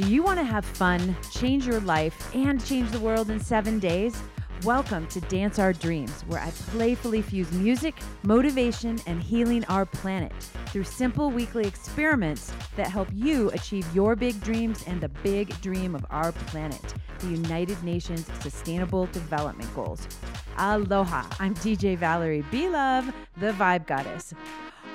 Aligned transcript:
Do 0.00 0.10
you 0.10 0.22
want 0.22 0.38
to 0.38 0.44
have 0.44 0.64
fun, 0.64 1.14
change 1.30 1.66
your 1.66 1.80
life, 1.80 2.34
and 2.34 2.64
change 2.64 2.90
the 2.90 2.98
world 2.98 3.28
in 3.28 3.38
seven 3.38 3.78
days? 3.78 4.18
Welcome 4.64 5.06
to 5.08 5.20
Dance 5.20 5.58
Our 5.58 5.74
Dreams, 5.74 6.22
where 6.26 6.40
I 6.40 6.50
playfully 6.70 7.20
fuse 7.20 7.52
music, 7.52 7.96
motivation, 8.22 8.98
and 9.06 9.22
healing 9.22 9.62
our 9.66 9.84
planet 9.84 10.32
through 10.68 10.84
simple 10.84 11.30
weekly 11.30 11.66
experiments 11.66 12.50
that 12.76 12.86
help 12.86 13.08
you 13.12 13.50
achieve 13.50 13.86
your 13.94 14.16
big 14.16 14.40
dreams 14.40 14.82
and 14.86 15.02
the 15.02 15.10
big 15.10 15.60
dream 15.60 15.94
of 15.94 16.06
our 16.08 16.32
planet, 16.32 16.94
the 17.18 17.26
United 17.26 17.82
Nations 17.84 18.26
Sustainable 18.40 19.04
Development 19.12 19.68
Goals. 19.74 20.08
Aloha, 20.56 21.26
I'm 21.38 21.54
DJ 21.56 21.98
Valerie 21.98 22.44
B. 22.50 22.70
Love, 22.70 23.12
the 23.36 23.52
Vibe 23.52 23.86
Goddess. 23.86 24.32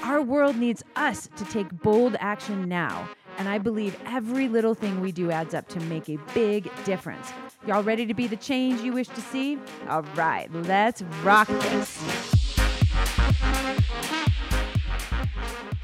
Our 0.02 0.24
world 0.24 0.56
needs 0.56 0.84
us 0.96 1.30
to 1.36 1.46
take 1.46 1.70
bold 1.84 2.16
action 2.20 2.68
now, 2.68 3.08
and 3.38 3.50
I 3.50 3.58
believe 3.58 3.98
every 4.06 4.48
little 4.48 4.74
thing 4.74 5.02
we 5.02 5.12
do 5.12 5.32
adds 5.32 5.54
up 5.54 5.68
to 5.70 5.80
make 5.82 6.10
a 6.10 6.18
big 6.34 6.70
difference. 6.86 7.32
Y'all 7.68 7.84
ready 7.84 8.06
to 8.06 8.14
be 8.14 8.28
the 8.28 8.36
change 8.36 8.82
you 8.82 8.94
wish 8.94 9.08
to 9.10 9.22
see? 9.22 9.60
All 9.90 10.04
right, 10.16 10.52
let's 10.54 11.02
rock 11.24 11.48
this. 11.48 12.02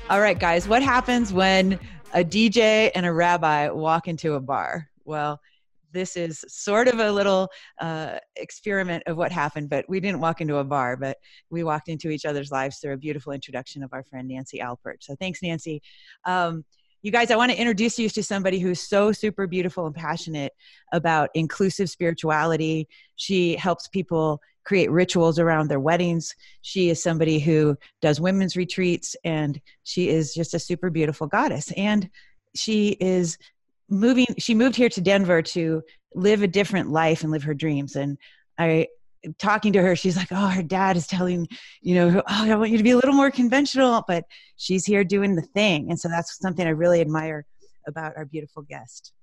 All 0.10 0.20
right, 0.20 0.38
guys, 0.38 0.68
what 0.68 0.84
happens 0.84 1.32
when 1.32 1.80
a 2.14 2.24
DJ 2.24 2.91
and 2.94 3.05
a 3.05 3.14
rabbi 3.14 3.70
walk 3.70 4.08
into 4.08 4.34
a 4.34 4.40
bar? 4.40 4.90
Well, 5.05 5.40
this 5.94 6.16
is 6.16 6.44
sort 6.48 6.88
of 6.88 6.99
a 6.99 7.12
little 7.12 7.49
uh, 7.80 8.18
experiment 8.36 9.04
of 9.08 9.18
what 9.18 9.32
happened, 9.32 9.70
but 9.70 9.86
we 9.90 9.99
didn't 9.99 10.20
walk 10.20 10.41
into 10.41 10.58
a 10.58 10.63
bar, 10.63 10.96
but 10.98 11.18
we 11.49 11.63
walked 11.63 11.90
into 11.90 12.10
each 12.10 12.26
other's 12.26 12.52
lives 12.52 12.77
through 12.80 12.94
a 12.94 12.98
beautiful 12.98 13.34
introduction 13.34 13.84
of 13.84 13.91
our 13.94 14.04
friend 14.04 14.27
Nancy 14.27 14.60
Alpert. 14.60 14.98
So 15.02 15.16
thanks, 15.16 15.41
Nancy. 15.41 15.82
Um, 16.26 16.63
you 17.02 17.12
guys, 17.12 17.32
I 17.32 17.36
want 17.36 17.52
to 17.52 17.58
introduce 17.60 17.98
you 17.98 18.10
to 18.10 18.23
somebody 18.23 18.60
who's 18.60 18.82
so 18.82 19.12
super 19.12 19.48
beautiful 19.48 19.86
and 19.86 19.96
passionate 19.96 20.54
about 20.91 21.30
inclusive 21.34 21.90
spirituality. 21.90 22.88
She 23.16 23.55
helps 23.55 23.88
people 23.88 24.41
create 24.63 24.91
rituals 24.91 25.40
around 25.40 25.68
their 25.68 25.79
weddings. 25.79 26.35
She 26.62 26.90
is 26.90 27.02
somebody 27.02 27.40
who 27.40 27.76
does 28.02 28.22
women's 28.22 28.55
retreats, 28.55 29.16
and 29.24 29.60
she 29.84 30.10
is 30.10 30.34
just 30.34 30.54
a 30.54 30.60
super 30.60 30.90
beautiful 30.90 31.26
goddess. 31.26 31.72
And 31.72 32.10
she 32.55 32.90
is 32.99 33.38
moving 33.91 34.26
she 34.38 34.55
moved 34.55 34.76
here 34.76 34.90
to 34.90 35.02
denver 35.02 35.41
to 35.41 35.84
live 36.16 36.41
a 36.41 36.48
different 36.48 36.90
life 36.90 37.24
and 37.24 37.32
live 37.32 37.44
her 37.44 37.54
dreams 37.54 37.98
and 37.98 38.18
i 38.57 38.88
talking 39.38 39.74
to 39.74 39.82
her 39.82 39.96
she's 39.96 40.18
like 40.18 40.30
oh 40.32 40.48
her 40.48 40.64
dad 40.64 40.98
is 40.98 41.08
telling 41.08 41.48
you 41.82 41.96
know 41.96 42.22
oh 42.27 42.52
i 42.52 42.55
want 42.55 42.72
you 42.72 42.77
to 42.77 42.84
be 42.84 42.91
a 42.91 42.96
little 42.96 43.14
more 43.14 43.32
conventional 43.32 44.04
but 44.08 44.26
she's 44.58 44.86
here 44.86 45.04
doing 45.04 45.36
the 45.36 45.41
thing 45.41 45.90
and 45.90 46.00
so 46.00 46.10
that's 46.10 46.40
something 46.40 46.66
i 46.66 46.72
really 46.72 47.02
admire 47.02 47.46
about 47.88 48.13
our 48.18 48.26
beautiful 48.26 48.63
guest 48.63 49.13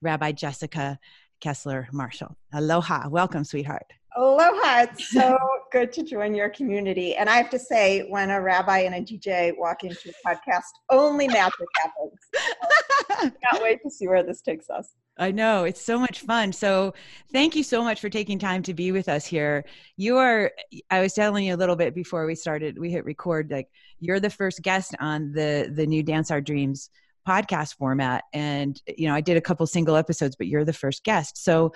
rabbi 0.00 0.32
jessica 0.32 0.98
kessler 1.40 1.88
marshall 1.92 2.36
aloha 2.54 3.08
welcome 3.08 3.44
sweetheart 3.44 3.86
aloha 4.16 4.82
it's 4.82 5.10
so 5.10 5.36
good 5.72 5.90
to 5.90 6.04
join 6.04 6.34
your 6.34 6.50
community. 6.50 7.16
And 7.16 7.28
I 7.28 7.36
have 7.36 7.50
to 7.50 7.58
say, 7.58 8.02
when 8.08 8.30
a 8.30 8.40
rabbi 8.40 8.80
and 8.80 8.94
a 8.94 9.00
DJ 9.00 9.52
walk 9.56 9.82
into 9.82 10.10
a 10.10 10.28
podcast, 10.28 10.70
only 10.90 11.26
magic 11.26 11.66
happens. 11.80 12.18
So, 12.34 13.30
can't 13.50 13.62
wait 13.62 13.82
to 13.82 13.90
see 13.90 14.06
where 14.06 14.22
this 14.22 14.42
takes 14.42 14.68
us. 14.68 14.90
I 15.18 15.30
know 15.30 15.64
it's 15.64 15.84
so 15.84 15.98
much 15.98 16.20
fun. 16.20 16.52
So, 16.52 16.94
thank 17.32 17.54
you 17.54 17.62
so 17.62 17.82
much 17.84 18.00
for 18.00 18.08
taking 18.08 18.38
time 18.38 18.62
to 18.62 18.74
be 18.74 18.92
with 18.92 19.08
us 19.08 19.26
here. 19.26 19.64
You 19.96 20.16
are, 20.16 20.52
I 20.90 21.00
was 21.00 21.12
telling 21.12 21.44
you 21.44 21.54
a 21.54 21.56
little 21.56 21.76
bit 21.76 21.94
before 21.94 22.24
we 22.24 22.34
started, 22.34 22.78
we 22.78 22.90
hit 22.90 23.04
record, 23.04 23.50
like 23.50 23.68
you're 24.00 24.20
the 24.20 24.30
first 24.30 24.62
guest 24.62 24.94
on 25.00 25.32
the 25.32 25.70
the 25.72 25.86
new 25.86 26.02
Dance 26.02 26.30
Our 26.30 26.40
Dreams 26.40 26.88
podcast 27.28 27.76
format. 27.76 28.24
And, 28.32 28.80
you 28.96 29.06
know, 29.06 29.14
I 29.14 29.20
did 29.20 29.36
a 29.36 29.40
couple 29.40 29.66
single 29.66 29.96
episodes, 29.96 30.34
but 30.34 30.46
you're 30.46 30.64
the 30.64 30.72
first 30.72 31.04
guest. 31.04 31.36
So, 31.36 31.72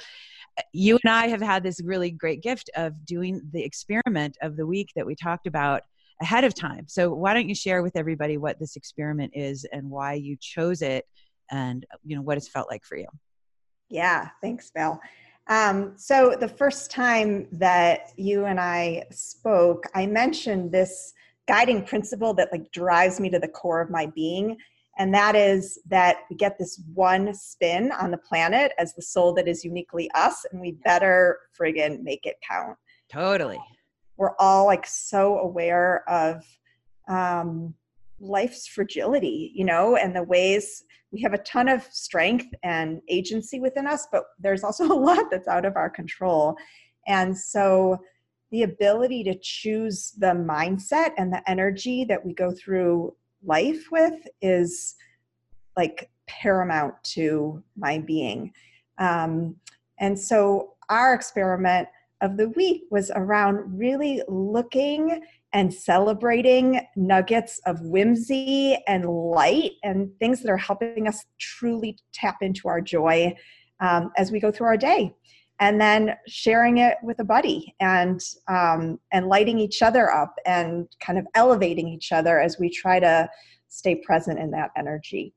you 0.73 0.99
and 1.05 1.13
I 1.13 1.29
have 1.29 1.43
had 1.43 1.63
this 1.63 1.83
really 1.83 2.11
great 2.11 2.43
gift 2.43 2.71
of 2.75 3.05
doing 3.05 3.43
the 3.53 3.63
experiment 3.63 4.39
of 4.41 4.57
the 4.57 4.67
week 4.67 4.91
that 4.97 5.07
we 5.07 5.15
talked 5.15 5.47
about 5.47 5.83
ahead 6.23 6.45
of 6.45 6.55
time. 6.55 6.87
So 6.89 7.13
why 7.13 7.35
don't 7.35 7.49
you 7.49 7.55
share 7.55 7.83
with 7.83 7.97
everybody 7.97 8.39
what 8.39 8.59
this 8.59 8.77
experiment 8.77 9.33
is 9.35 9.67
and 9.71 9.91
why 9.91 10.15
you 10.15 10.37
chose 10.41 10.81
it 10.81 11.05
and 11.51 11.85
you 12.05 12.17
know 12.17 12.23
what 12.23 12.39
it's 12.39 12.49
felt 12.49 12.71
like 12.71 12.85
for 12.85 12.97
you. 12.97 13.07
Yeah, 13.89 14.29
thanks, 14.41 14.71
Val. 14.75 15.01
Um, 15.49 15.93
so 15.97 16.37
the 16.39 16.49
first 16.49 16.91
time 16.91 17.47
that 17.53 18.13
you 18.17 18.47
and 18.47 18.59
I 18.59 19.05
spoke, 19.11 19.85
I 19.95 20.07
mentioned 20.07 20.73
this 20.73 21.13
guiding 21.47 21.85
principle 21.85 22.35
that 22.35 22.51
like 22.51 22.73
drives 22.73 23.21
me 23.21 23.31
to 23.31 23.39
the 23.39 23.49
core 23.49 23.81
of 23.81 23.91
my 23.91 24.07
being 24.07 24.57
and 24.99 25.13
that 25.13 25.37
is 25.37 25.79
that 25.89 26.19
we 26.31 26.37
get 26.37 26.59
this 26.59 26.81
one 26.95 27.35
spin 27.35 27.93
on 27.93 28.11
the 28.11 28.17
planet 28.17 28.73
as 28.79 28.95
the 28.95 29.03
soul 29.03 29.35
that 29.35 29.47
is 29.47 29.65
uniquely 29.65 30.11
us, 30.15 30.47
and 30.51 30.61
we 30.61 30.73
better 30.73 31.39
friggin' 31.59 32.03
make 32.03 32.25
it 32.25 32.37
count. 32.47 32.77
Totally. 33.11 33.61
We're 34.17 34.35
all 34.39 34.65
like 34.65 34.87
so 34.87 35.39
aware 35.39 36.09
of 36.09 36.45
um, 37.09 37.75
life's 38.21 38.67
fragility, 38.67 39.53
you 39.55 39.65
know, 39.65 39.97
and 39.97 40.15
the 40.15 40.23
ways 40.23 40.85
we 41.13 41.21
have 41.23 41.35
a 41.35 41.39
ton 41.39 41.69
of 41.69 41.83
strength 41.85 42.47
and 42.63 43.01
agency 43.09 43.61
within 43.61 43.87
us, 43.87 44.07
but 44.11 44.25
there's 44.39 44.65
also 44.65 44.85
a 44.93 44.95
lot 44.95 45.31
that's 45.31 45.49
out 45.49 45.65
of 45.65 45.77
our 45.77 45.91
control. 45.91 46.57
And 47.07 47.37
so 47.37 47.99
the 48.51 48.63
ability 48.63 49.25
to 49.25 49.39
choose 49.41 50.13
the 50.19 50.33
mindset 50.33 51.11
and 51.19 51.33
the 51.33 51.49
energy 51.49 52.05
that 52.05 52.25
we 52.25 52.33
go 52.33 52.53
through 52.53 53.15
life 53.45 53.91
with 53.91 54.27
is 54.41 54.95
like 55.77 56.11
paramount 56.27 56.95
to 57.03 57.63
my 57.77 57.99
being. 57.99 58.53
Um, 58.99 59.57
and 59.99 60.19
so 60.19 60.75
our 60.89 61.15
experiment 61.15 61.89
of 62.21 62.37
the 62.37 62.49
week 62.51 62.85
was 62.91 63.11
around 63.15 63.79
really 63.79 64.23
looking 64.29 65.23
and 65.57 65.73
celebrating 65.73 66.83
nuggets 66.97 67.63
of 67.65 67.81
whimsy 67.81 68.77
and 68.87 69.07
light 69.07 69.73
and 69.83 70.11
things 70.19 70.43
that 70.43 70.51
are 70.51 70.57
helping 70.59 71.09
us 71.09 71.25
truly 71.41 71.97
tap 72.13 72.37
into 72.43 72.69
our 72.69 72.79
joy 72.79 73.35
um, 73.81 74.13
as 74.19 74.31
we 74.31 74.39
go 74.39 74.53
through 74.53 74.67
our 74.67 74.77
day. 74.77 75.15
And 75.59 75.81
then 75.81 76.15
sharing 76.27 76.77
it 76.77 76.99
with 77.03 77.21
a 77.21 77.25
buddy 77.25 77.75
and 77.81 78.21
um, 78.49 79.01
and 79.13 79.29
lighting 79.29 79.59
each 79.59 79.81
other 79.81 80.13
up 80.13 80.35
and 80.45 80.87
kind 81.01 81.19
of 81.19 81.27
elevating 81.35 81.89
each 81.89 82.13
other 82.13 82.39
as 82.39 82.59
we 82.59 82.69
try 82.69 83.01
to 83.01 83.27
stay 83.69 83.95
present 83.95 84.39
in 84.39 84.51
that 84.51 84.73
energy. 84.77 85.33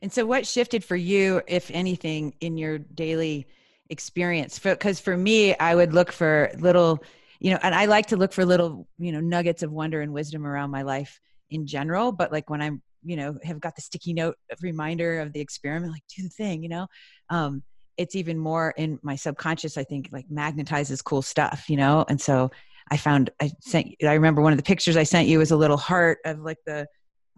And 0.00 0.12
so 0.12 0.24
what 0.24 0.46
shifted 0.46 0.84
for 0.84 0.94
you 0.94 1.42
if 1.48 1.72
anything 1.72 2.34
in 2.40 2.56
your 2.56 2.78
daily 2.78 3.48
experience? 3.88 4.60
Because 4.60 5.00
for, 5.00 5.10
for 5.10 5.16
me 5.16 5.56
i 5.58 5.74
would 5.74 5.92
look 5.92 6.12
for 6.12 6.52
little 6.60 7.02
you 7.40 7.50
know 7.50 7.58
and 7.62 7.74
i 7.74 7.86
like 7.86 8.06
to 8.06 8.16
look 8.16 8.32
for 8.32 8.44
little 8.44 8.86
you 8.98 9.10
know 9.10 9.20
nuggets 9.20 9.62
of 9.62 9.72
wonder 9.72 10.00
and 10.00 10.12
wisdom 10.12 10.46
around 10.46 10.70
my 10.70 10.82
life 10.82 11.18
in 11.50 11.66
general 11.66 12.12
but 12.12 12.30
like 12.30 12.48
when 12.48 12.62
i'm 12.62 12.82
you 13.02 13.16
know 13.16 13.36
have 13.42 13.60
got 13.60 13.74
the 13.74 13.82
sticky 13.82 14.12
note 14.12 14.36
reminder 14.60 15.20
of 15.20 15.32
the 15.32 15.40
experiment 15.40 15.92
like 15.92 16.02
do 16.14 16.22
the 16.22 16.28
thing 16.28 16.62
you 16.62 16.68
know? 16.68 16.86
Um 17.30 17.62
it's 17.96 18.14
even 18.14 18.38
more 18.38 18.72
in 18.76 18.98
my 19.02 19.16
subconscious 19.16 19.76
i 19.76 19.84
think 19.84 20.08
like 20.12 20.28
magnetizes 20.28 21.02
cool 21.02 21.22
stuff 21.22 21.68
you 21.68 21.76
know? 21.76 22.04
And 22.08 22.20
so 22.20 22.50
i 22.90 22.96
found 22.96 23.30
i 23.40 23.50
sent 23.60 23.88
i 24.04 24.12
remember 24.12 24.42
one 24.42 24.52
of 24.52 24.58
the 24.58 24.62
pictures 24.62 24.96
i 24.96 25.02
sent 25.02 25.28
you 25.28 25.38
was 25.38 25.50
a 25.50 25.56
little 25.56 25.76
heart 25.76 26.18
of 26.24 26.40
like 26.40 26.58
the 26.66 26.86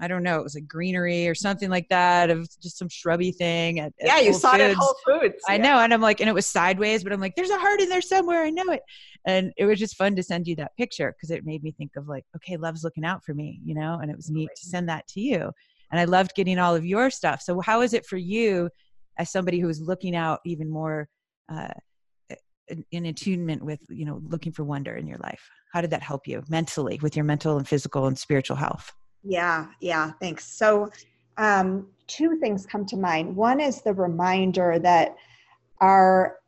I 0.02 0.08
don't 0.08 0.24
know, 0.24 0.40
it 0.40 0.42
was 0.42 0.56
a 0.56 0.60
greenery 0.60 1.28
or 1.28 1.34
something 1.34 1.70
like 1.70 1.88
that 1.88 2.28
of 2.28 2.48
just 2.60 2.76
some 2.76 2.88
shrubby 2.88 3.30
thing. 3.30 3.78
At, 3.78 3.92
yeah, 4.00 4.16
at 4.16 4.24
you 4.24 4.32
saw 4.32 4.50
Foods. 4.50 4.62
it 4.64 4.70
at 4.72 4.76
Whole 4.76 4.96
Foods. 5.06 5.36
I 5.48 5.58
know. 5.58 5.78
And 5.78 5.94
I'm 5.94 6.00
like, 6.00 6.20
and 6.20 6.28
it 6.28 6.32
was 6.32 6.44
sideways, 6.44 7.04
but 7.04 7.12
I'm 7.12 7.20
like, 7.20 7.36
there's 7.36 7.50
a 7.50 7.58
heart 7.58 7.80
in 7.80 7.88
there 7.88 8.02
somewhere. 8.02 8.42
I 8.42 8.50
know 8.50 8.64
it. 8.72 8.82
And 9.28 9.52
it 9.56 9.64
was 9.64 9.78
just 9.78 9.96
fun 9.96 10.16
to 10.16 10.22
send 10.24 10.48
you 10.48 10.56
that 10.56 10.76
picture 10.76 11.14
because 11.14 11.30
it 11.30 11.46
made 11.46 11.62
me 11.62 11.70
think 11.70 11.92
of 11.96 12.08
like, 12.08 12.24
okay, 12.34 12.56
love's 12.56 12.82
looking 12.82 13.04
out 13.04 13.24
for 13.24 13.32
me, 13.32 13.60
you 13.64 13.76
know? 13.76 14.00
And 14.02 14.10
it 14.10 14.16
was 14.16 14.28
neat 14.28 14.50
to 14.56 14.66
send 14.66 14.88
that 14.88 15.06
to 15.08 15.20
you. 15.20 15.52
And 15.92 16.00
I 16.00 16.04
loved 16.04 16.34
getting 16.34 16.58
all 16.58 16.74
of 16.74 16.84
your 16.84 17.08
stuff. 17.08 17.40
So, 17.40 17.60
how 17.60 17.82
is 17.82 17.94
it 17.94 18.04
for 18.04 18.16
you 18.16 18.70
as 19.18 19.30
somebody 19.30 19.60
who 19.60 19.68
is 19.68 19.80
looking 19.80 20.16
out 20.16 20.40
even 20.44 20.68
more 20.68 21.08
uh, 21.48 21.74
in 22.90 23.06
attunement 23.06 23.64
with, 23.64 23.80
you 23.88 24.04
know, 24.04 24.20
looking 24.24 24.50
for 24.50 24.64
wonder 24.64 24.96
in 24.96 25.06
your 25.06 25.18
life? 25.18 25.48
How 25.72 25.80
did 25.80 25.90
that 25.90 26.02
help 26.02 26.26
you 26.26 26.42
mentally 26.48 26.98
with 27.00 27.14
your 27.14 27.24
mental 27.24 27.56
and 27.56 27.68
physical 27.68 28.06
and 28.06 28.18
spiritual 28.18 28.56
health? 28.56 28.92
Yeah, 29.24 29.66
yeah, 29.80 30.12
thanks. 30.20 30.46
So, 30.46 30.90
um, 31.36 31.88
two 32.06 32.36
things 32.36 32.66
come 32.66 32.84
to 32.86 32.96
mind. 32.96 33.34
One 33.34 33.60
is 33.60 33.80
the 33.80 33.94
reminder 33.94 34.78
that 34.80 35.16
our 35.78 36.38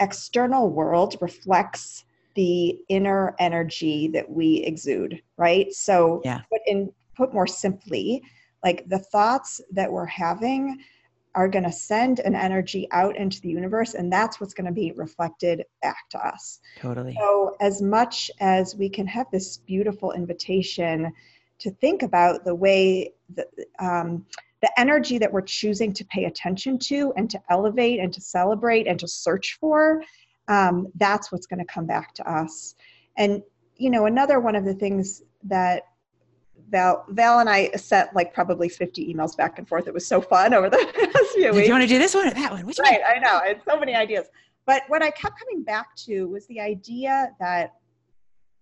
external 0.00 0.70
world 0.70 1.16
reflects 1.20 2.04
the 2.34 2.78
inner 2.88 3.34
energy 3.38 4.08
that 4.08 4.28
we 4.30 4.58
exude, 4.58 5.22
right? 5.36 5.72
So, 5.72 6.20
yeah. 6.24 6.42
put 6.50 6.60
in 6.66 6.92
put 7.16 7.34
more 7.34 7.46
simply, 7.46 8.22
like 8.64 8.88
the 8.88 8.98
thoughts 8.98 9.60
that 9.72 9.90
we're 9.90 10.06
having 10.06 10.78
are 11.34 11.48
going 11.48 11.64
to 11.64 11.72
send 11.72 12.20
an 12.20 12.34
energy 12.34 12.88
out 12.90 13.16
into 13.16 13.40
the 13.42 13.48
universe 13.48 13.94
and 13.94 14.12
that's 14.12 14.40
what's 14.40 14.54
going 14.54 14.66
to 14.66 14.72
be 14.72 14.92
reflected 14.92 15.62
back 15.82 16.08
to 16.10 16.18
us. 16.18 16.60
Totally. 16.78 17.14
So 17.18 17.56
as 17.60 17.82
much 17.82 18.30
as 18.40 18.74
we 18.74 18.88
can 18.88 19.06
have 19.06 19.26
this 19.30 19.58
beautiful 19.58 20.12
invitation 20.12 21.12
to 21.58 21.70
think 21.70 22.02
about 22.02 22.44
the 22.44 22.54
way 22.54 23.12
that 23.34 23.48
um, 23.78 24.24
the 24.60 24.70
energy 24.78 25.18
that 25.18 25.32
we're 25.32 25.40
choosing 25.40 25.92
to 25.92 26.04
pay 26.06 26.24
attention 26.24 26.78
to 26.78 27.12
and 27.16 27.30
to 27.30 27.40
elevate 27.50 28.00
and 28.00 28.12
to 28.12 28.20
celebrate 28.20 28.86
and 28.86 28.98
to 29.00 29.08
search 29.08 29.56
for 29.60 30.02
um, 30.48 30.88
that's 30.96 31.30
what's 31.30 31.46
going 31.46 31.58
to 31.58 31.72
come 31.72 31.86
back 31.86 32.14
to 32.14 32.30
us 32.30 32.74
and 33.16 33.42
you 33.76 33.90
know 33.90 34.06
another 34.06 34.40
one 34.40 34.56
of 34.56 34.64
the 34.64 34.74
things 34.74 35.22
that 35.44 35.84
Val, 36.70 37.04
Val 37.08 37.38
and 37.38 37.48
I 37.48 37.70
sent 37.72 38.14
like 38.14 38.34
probably 38.34 38.68
50 38.68 39.12
emails 39.12 39.36
back 39.36 39.58
and 39.58 39.66
forth. 39.66 39.86
It 39.86 39.94
was 39.94 40.06
so 40.06 40.20
fun 40.20 40.52
over 40.52 40.68
the 40.68 40.76
past 40.94 41.34
few 41.34 41.44
weeks. 41.44 41.60
Do 41.60 41.64
you 41.64 41.72
want 41.72 41.82
to 41.82 41.88
do 41.88 41.98
this 41.98 42.14
one 42.14 42.26
or 42.26 42.30
that 42.30 42.50
one? 42.50 42.66
Which 42.66 42.78
right, 42.78 43.00
one? 43.00 43.16
I 43.16 43.18
know. 43.18 43.38
I 43.38 43.48
had 43.48 43.62
so 43.66 43.78
many 43.78 43.94
ideas. 43.94 44.26
But 44.66 44.82
what 44.88 45.02
I 45.02 45.10
kept 45.10 45.38
coming 45.38 45.62
back 45.62 45.96
to 45.96 46.28
was 46.28 46.46
the 46.46 46.60
idea 46.60 47.32
that 47.40 47.74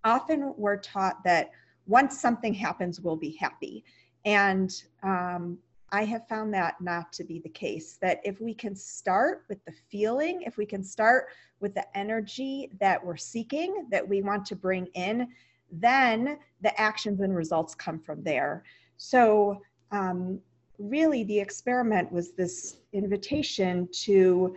often 0.05 0.55
we're 0.57 0.77
taught 0.77 1.25
that 1.25 1.51
once 1.87 2.21
something 2.21 2.55
happens, 2.55 3.01
we'll 3.01 3.17
be 3.17 3.37
happy. 3.37 3.85
And 4.25 4.73
um, 5.03 5.59
I 5.93 6.05
have 6.05 6.27
found 6.27 6.53
that 6.55 6.81
not 6.81 7.13
to 7.15 7.25
be 7.25 7.39
the 7.39 7.49
case. 7.49 7.99
That 8.03 8.21
if 8.25 8.41
we 8.41 8.55
can 8.55 8.75
start 8.75 9.45
with 9.49 9.65
the 9.65 9.73
feeling, 9.91 10.43
if 10.43 10.57
we 10.57 10.67
can 10.67 10.83
start 10.83 11.27
with 11.61 11.75
the 11.75 11.87
energy 11.97 12.71
that 12.81 13.05
we're 13.05 13.17
seeking, 13.17 13.87
that 13.91 14.07
we 14.07 14.21
want 14.21 14.45
to 14.47 14.57
bring 14.57 14.87
in, 14.95 15.29
then 15.71 16.39
the 16.61 16.79
actions 16.81 17.21
and 17.21 17.35
results 17.35 17.75
come 17.75 17.99
from 17.99 18.23
there. 18.23 18.65
So, 18.97 19.63
um, 19.93 20.41
really, 20.79 21.25
the 21.25 21.39
experiment 21.39 22.11
was 22.13 22.33
this 22.33 22.79
invitation 22.93 23.89
to 23.93 24.55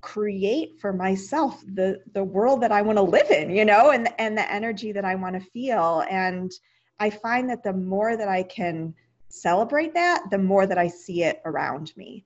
create 0.00 0.80
for 0.80 0.92
myself 0.92 1.62
the 1.74 2.00
the 2.14 2.24
world 2.24 2.62
that 2.62 2.72
I 2.72 2.82
want 2.82 2.96
to 2.98 3.02
live 3.02 3.30
in, 3.30 3.50
you 3.50 3.64
know, 3.64 3.90
and 3.90 4.08
and 4.18 4.36
the 4.36 4.50
energy 4.52 4.92
that 4.92 5.04
I 5.04 5.14
want 5.14 5.34
to 5.34 5.50
feel. 5.50 6.04
And 6.10 6.50
I 6.98 7.10
find 7.10 7.48
that 7.50 7.62
the 7.62 7.72
more 7.72 8.16
that 8.16 8.28
I 8.28 8.42
can 8.42 8.94
celebrate 9.28 9.94
that, 9.94 10.24
the 10.30 10.38
more 10.38 10.66
that 10.66 10.78
I 10.78 10.88
see 10.88 11.22
it 11.24 11.40
around 11.44 11.92
me. 11.96 12.24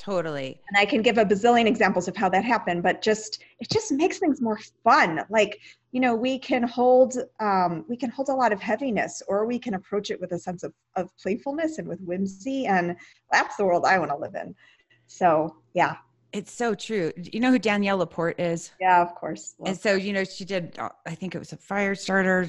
Totally. 0.00 0.58
And 0.68 0.78
I 0.78 0.86
can 0.86 1.02
give 1.02 1.18
a 1.18 1.26
bazillion 1.26 1.66
examples 1.66 2.08
of 2.08 2.16
how 2.16 2.30
that 2.30 2.42
happened, 2.42 2.82
but 2.82 3.02
just 3.02 3.42
it 3.58 3.68
just 3.68 3.92
makes 3.92 4.18
things 4.18 4.40
more 4.40 4.58
fun. 4.82 5.22
Like, 5.28 5.60
you 5.92 6.00
know, 6.00 6.14
we 6.14 6.38
can 6.38 6.62
hold 6.62 7.18
um, 7.38 7.84
we 7.86 7.98
can 7.98 8.08
hold 8.08 8.30
a 8.30 8.34
lot 8.34 8.50
of 8.50 8.62
heaviness 8.62 9.22
or 9.28 9.44
we 9.44 9.58
can 9.58 9.74
approach 9.74 10.10
it 10.10 10.18
with 10.18 10.32
a 10.32 10.38
sense 10.38 10.62
of, 10.62 10.72
of 10.96 11.14
playfulness 11.18 11.76
and 11.76 11.86
with 11.86 12.00
whimsy. 12.00 12.64
And 12.64 12.96
that's 13.30 13.56
the 13.56 13.64
world 13.66 13.84
I 13.84 13.98
want 13.98 14.10
to 14.10 14.16
live 14.16 14.34
in. 14.34 14.54
So 15.06 15.56
yeah, 15.74 15.96
it's 16.32 16.52
so 16.52 16.74
true. 16.74 17.12
You 17.16 17.40
know 17.40 17.50
who 17.50 17.58
Danielle 17.58 17.98
LaPorte 17.98 18.38
is? 18.38 18.70
Yeah, 18.80 19.02
of 19.02 19.14
course. 19.14 19.54
Love 19.58 19.68
and 19.68 19.78
so, 19.78 19.94
you 19.94 20.12
know, 20.12 20.24
she 20.24 20.44
did, 20.44 20.78
uh, 20.78 20.88
I 21.06 21.14
think 21.14 21.34
it 21.34 21.38
was 21.38 21.52
a 21.52 21.56
fire 21.56 21.94
starter. 21.94 22.48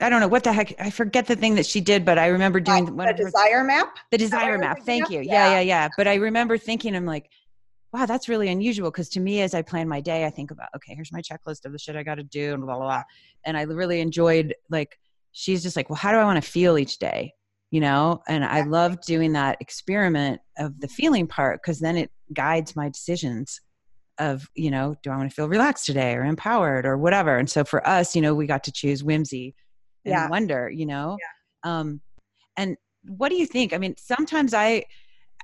I 0.00 0.08
don't 0.08 0.20
know 0.20 0.28
what 0.28 0.44
the 0.44 0.52
heck. 0.52 0.74
I 0.80 0.90
forget 0.90 1.26
the 1.26 1.36
thing 1.36 1.54
that 1.54 1.66
she 1.66 1.80
did, 1.80 2.04
but 2.04 2.18
I 2.18 2.26
remember 2.28 2.60
doing 2.60 2.96
one 2.96 3.06
the 3.06 3.14
desire 3.14 3.58
her, 3.58 3.64
map. 3.64 3.96
The 4.10 4.18
desire 4.18 4.58
map. 4.58 4.78
Thank 4.84 5.10
you. 5.10 5.20
Yeah. 5.20 5.32
yeah, 5.32 5.50
yeah, 5.52 5.60
yeah. 5.60 5.88
But 5.96 6.08
I 6.08 6.14
remember 6.16 6.58
thinking, 6.58 6.96
I'm 6.96 7.06
like, 7.06 7.30
wow, 7.92 8.06
that's 8.06 8.28
really 8.28 8.48
unusual. 8.48 8.90
Cause 8.90 9.08
to 9.10 9.20
me, 9.20 9.42
as 9.42 9.54
I 9.54 9.62
plan 9.62 9.88
my 9.88 10.00
day, 10.00 10.24
I 10.24 10.30
think 10.30 10.50
about, 10.50 10.68
okay, 10.76 10.94
here's 10.94 11.12
my 11.12 11.20
checklist 11.20 11.64
of 11.64 11.72
the 11.72 11.78
shit 11.78 11.94
I 11.94 12.02
got 12.02 12.16
to 12.16 12.24
do 12.24 12.54
and 12.54 12.64
blah, 12.64 12.76
blah, 12.76 12.86
blah. 12.86 13.02
And 13.44 13.56
I 13.56 13.62
really 13.62 14.00
enjoyed 14.00 14.54
like, 14.70 14.98
she's 15.32 15.62
just 15.62 15.76
like, 15.76 15.90
well, 15.90 15.96
how 15.96 16.12
do 16.12 16.18
I 16.18 16.24
want 16.24 16.42
to 16.42 16.50
feel 16.50 16.78
each 16.78 16.98
day? 16.98 17.34
You 17.72 17.80
know 17.80 18.22
and 18.28 18.44
i 18.44 18.62
love 18.62 19.00
doing 19.00 19.32
that 19.32 19.56
experiment 19.60 20.40
of 20.58 20.78
the 20.80 20.86
feeling 20.86 21.26
part 21.26 21.60
because 21.60 21.80
then 21.80 21.96
it 21.96 22.10
guides 22.32 22.76
my 22.76 22.88
decisions 22.88 23.60
of 24.18 24.48
you 24.54 24.70
know 24.70 24.94
do 25.02 25.10
i 25.10 25.16
want 25.16 25.28
to 25.28 25.34
feel 25.34 25.48
relaxed 25.48 25.86
today 25.86 26.14
or 26.14 26.22
empowered 26.24 26.86
or 26.86 26.96
whatever? 26.96 27.36
And 27.36 27.50
so 27.50 27.64
for 27.64 27.84
us 27.88 28.14
you 28.14 28.22
know 28.22 28.34
we 28.34 28.46
got 28.46 28.62
to 28.64 28.72
choose 28.72 29.02
whimsy 29.02 29.54
and 30.04 30.12
yeah. 30.12 30.28
wonder 30.28 30.70
you 30.70 30.86
know? 30.86 31.16
Yeah. 31.64 31.78
um 31.78 32.00
and 32.56 32.76
what 33.08 33.30
do 33.30 33.34
you 33.36 33.46
think? 33.46 33.72
I 33.72 33.78
mean 33.78 33.94
sometimes 33.98 34.54
i 34.54 34.84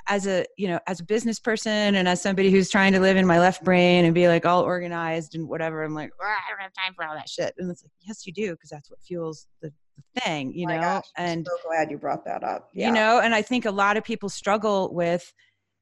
as 0.09 0.27
a 0.27 0.45
you 0.57 0.67
know 0.69 0.81
as 0.87 1.01
a 1.01 1.05
business 1.05 1.39
person 1.39 1.95
and 1.95 2.09
as 2.09 2.21
somebody 2.21 2.51
who's 2.51 2.71
trying 2.71 2.93
to 2.93 3.01
live 3.01 3.17
in 3.17 3.27
my 3.27 3.39
left 3.39 3.63
brain 3.63 4.05
and 4.05 4.15
be 4.15 4.27
like 4.27 4.47
all 4.47 4.63
organized 4.63 5.35
and 5.35 5.47
whatever 5.47 5.83
i'm 5.85 5.95
like 5.95 6.11
i 6.21 6.51
don't 6.51 6.61
have 6.61 6.73
time 6.73 6.95
for 6.95 7.05
all 7.05 7.15
that 7.15 7.29
shit 7.29 7.55
and 7.59 7.71
it's 7.71 7.83
like 7.83 7.93
yes 8.01 8.27
you 8.27 8.33
do 8.33 8.53
because 8.53 8.71
that's 8.71 8.91
what 8.91 8.99
fuels 9.03 9.47
the 9.61 9.71
the 9.99 10.21
thing, 10.21 10.53
you 10.55 10.67
oh 10.69 10.75
know. 10.75 10.81
Gosh, 10.81 11.07
and 11.17 11.47
so 11.47 11.69
glad 11.69 11.91
you 11.91 11.99
brought 11.99 12.25
that 12.25 12.43
up. 12.43 12.71
Yeah. 12.73 12.89
You 12.89 12.95
know, 12.95 13.21
and 13.21 13.35
I 13.35 13.43
think 13.43 13.65
a 13.65 13.71
lot 13.71 13.97
of 13.97 14.05
people 14.05 14.29
struggle 14.29 14.93
with 14.93 15.33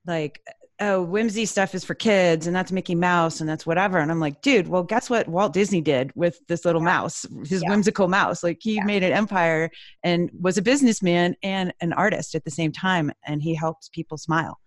like 0.07 0.41
oh 0.81 1.03
whimsy 1.03 1.47
stuff 1.47 1.75
is 1.75 1.85
for 1.85 1.95
kids 1.95 2.47
and 2.47 2.55
that's 2.55 2.73
mickey 2.73 2.95
mouse 2.95 3.41
and 3.41 3.49
that's 3.49 3.67
whatever 3.67 3.99
and 3.99 4.11
i'm 4.11 4.21
like 4.21 4.41
dude 4.43 4.69
well 4.69 4.83
guess 4.83 5.09
what 5.09 5.27
walt 5.29 5.53
disney 5.53 5.81
did 5.81 6.13
with 6.15 6.39
this 6.49 6.65
little 6.65 6.81
yeah. 6.81 6.87
mouse 6.87 7.27
his 7.47 7.63
yeah. 7.63 7.71
whimsical 7.71 8.09
mouse 8.09 8.43
like 8.43 8.59
he 8.61 8.75
yeah. 8.75 8.85
made 8.85 9.03
an 9.03 9.13
empire 9.13 9.71
and 10.03 10.31
was 10.41 10.59
a 10.59 10.63
businessman 10.63 11.35
and 11.43 11.73
an 11.81 11.93
artist 11.93 12.35
at 12.35 12.45
the 12.45 12.51
same 12.51 12.73
time 12.73 13.11
and 13.25 13.43
he 13.43 13.55
helps 13.55 13.89
people 13.89 14.19
smile 14.19 14.59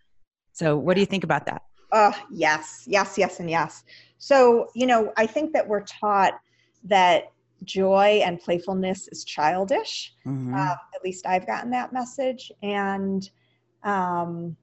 so 0.52 0.78
what 0.78 0.96
do 0.96 1.00
you 1.00 1.06
think 1.06 1.24
about 1.24 1.46
that 1.46 1.62
oh 1.92 2.16
yes 2.32 2.84
yes 2.88 3.18
yes 3.18 3.40
and 3.40 3.50
yes 3.50 3.84
so 4.18 4.68
you 4.76 4.88
know 4.88 5.14
i 5.18 5.26
think 5.26 5.54
that 5.54 5.68
we're 5.68 5.84
taught 5.84 6.40
that 6.84 7.32
joy 7.64 8.22
and 8.24 8.40
playfulness 8.40 9.08
is 9.10 9.24
childish. 9.24 10.14
Mm-hmm. 10.26 10.54
Uh, 10.54 10.76
at 10.96 11.04
least 11.04 11.26
I've 11.26 11.48
gotten 11.48 11.72
that 11.72 11.94
message. 11.94 12.52
And 12.64 13.30
um, 13.84 14.56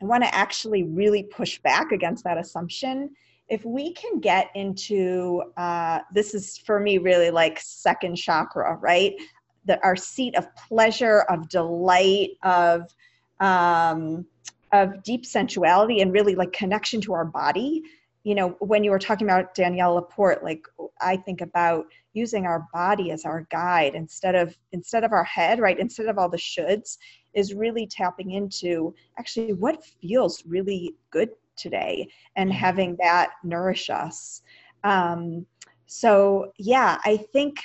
I 0.00 0.04
want 0.04 0.24
to 0.24 0.34
actually 0.34 0.82
really 0.82 1.22
push 1.22 1.58
back 1.58 1.92
against 1.92 2.24
that 2.24 2.38
assumption. 2.38 3.10
If 3.48 3.64
we 3.64 3.92
can 3.92 4.20
get 4.20 4.50
into 4.54 5.42
uh, 5.56 6.00
this, 6.12 6.34
is 6.34 6.58
for 6.58 6.80
me 6.80 6.98
really 6.98 7.30
like 7.30 7.60
second 7.60 8.16
chakra, 8.16 8.76
right? 8.80 9.14
The, 9.64 9.82
our 9.84 9.96
seat 9.96 10.36
of 10.36 10.54
pleasure, 10.56 11.20
of 11.28 11.48
delight, 11.48 12.30
of 12.42 12.82
um, 13.40 14.26
of 14.72 15.02
deep 15.02 15.24
sensuality, 15.24 16.00
and 16.00 16.12
really 16.12 16.34
like 16.34 16.52
connection 16.52 17.00
to 17.02 17.12
our 17.14 17.24
body 17.24 17.82
you 18.26 18.34
know, 18.34 18.56
when 18.58 18.82
you 18.82 18.90
were 18.90 18.98
talking 18.98 19.24
about 19.24 19.54
Danielle 19.54 19.94
LaPorte, 19.94 20.42
like 20.42 20.66
I 21.00 21.16
think 21.16 21.42
about 21.42 21.86
using 22.12 22.44
our 22.44 22.66
body 22.72 23.12
as 23.12 23.24
our 23.24 23.46
guide 23.52 23.94
instead 23.94 24.34
of 24.34 24.56
instead 24.72 25.04
of 25.04 25.12
our 25.12 25.22
head, 25.22 25.60
right? 25.60 25.78
Instead 25.78 26.06
of 26.06 26.18
all 26.18 26.28
the 26.28 26.36
shoulds, 26.36 26.98
is 27.36 27.54
really 27.54 27.86
tapping 27.86 28.32
into 28.32 28.92
actually 29.18 29.52
what 29.52 29.84
feels 29.84 30.42
really 30.46 30.96
good 31.10 31.28
today 31.56 32.08
and 32.34 32.50
mm-hmm. 32.50 32.58
having 32.58 32.96
that 33.00 33.32
nourish 33.44 33.88
us. 33.90 34.42
Um, 34.82 35.46
so 35.86 36.52
yeah, 36.58 36.98
I 37.04 37.16
think, 37.16 37.60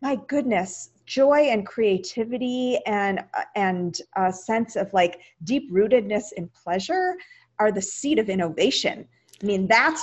my 0.00 0.16
goodness, 0.28 0.90
joy 1.04 1.48
and 1.50 1.66
creativity 1.66 2.78
and 2.86 3.18
uh, 3.34 3.42
and 3.56 3.98
a 4.16 4.32
sense 4.32 4.76
of 4.76 4.92
like 4.94 5.20
deep 5.44 5.70
rootedness 5.70 6.32
in 6.36 6.48
pleasure 6.48 7.16
are 7.58 7.72
the 7.72 7.82
seed 7.82 8.18
of 8.18 8.30
innovation 8.30 9.06
I 9.42 9.46
mean, 9.46 9.66
that's 9.66 10.02